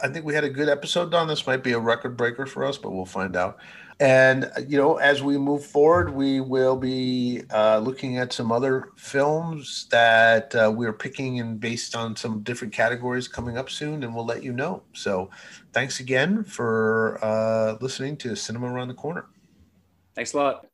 [0.02, 1.28] I think we had a good episode, Don.
[1.28, 3.58] This might be a record breaker for us, but we'll find out.
[4.00, 8.88] And, you know, as we move forward, we will be uh, looking at some other
[8.96, 14.12] films that uh, we're picking and based on some different categories coming up soon, and
[14.12, 14.82] we'll let you know.
[14.92, 15.30] So
[15.72, 19.26] thanks again for uh, listening to Cinema Around the Corner.
[20.16, 20.66] Thanks a lot.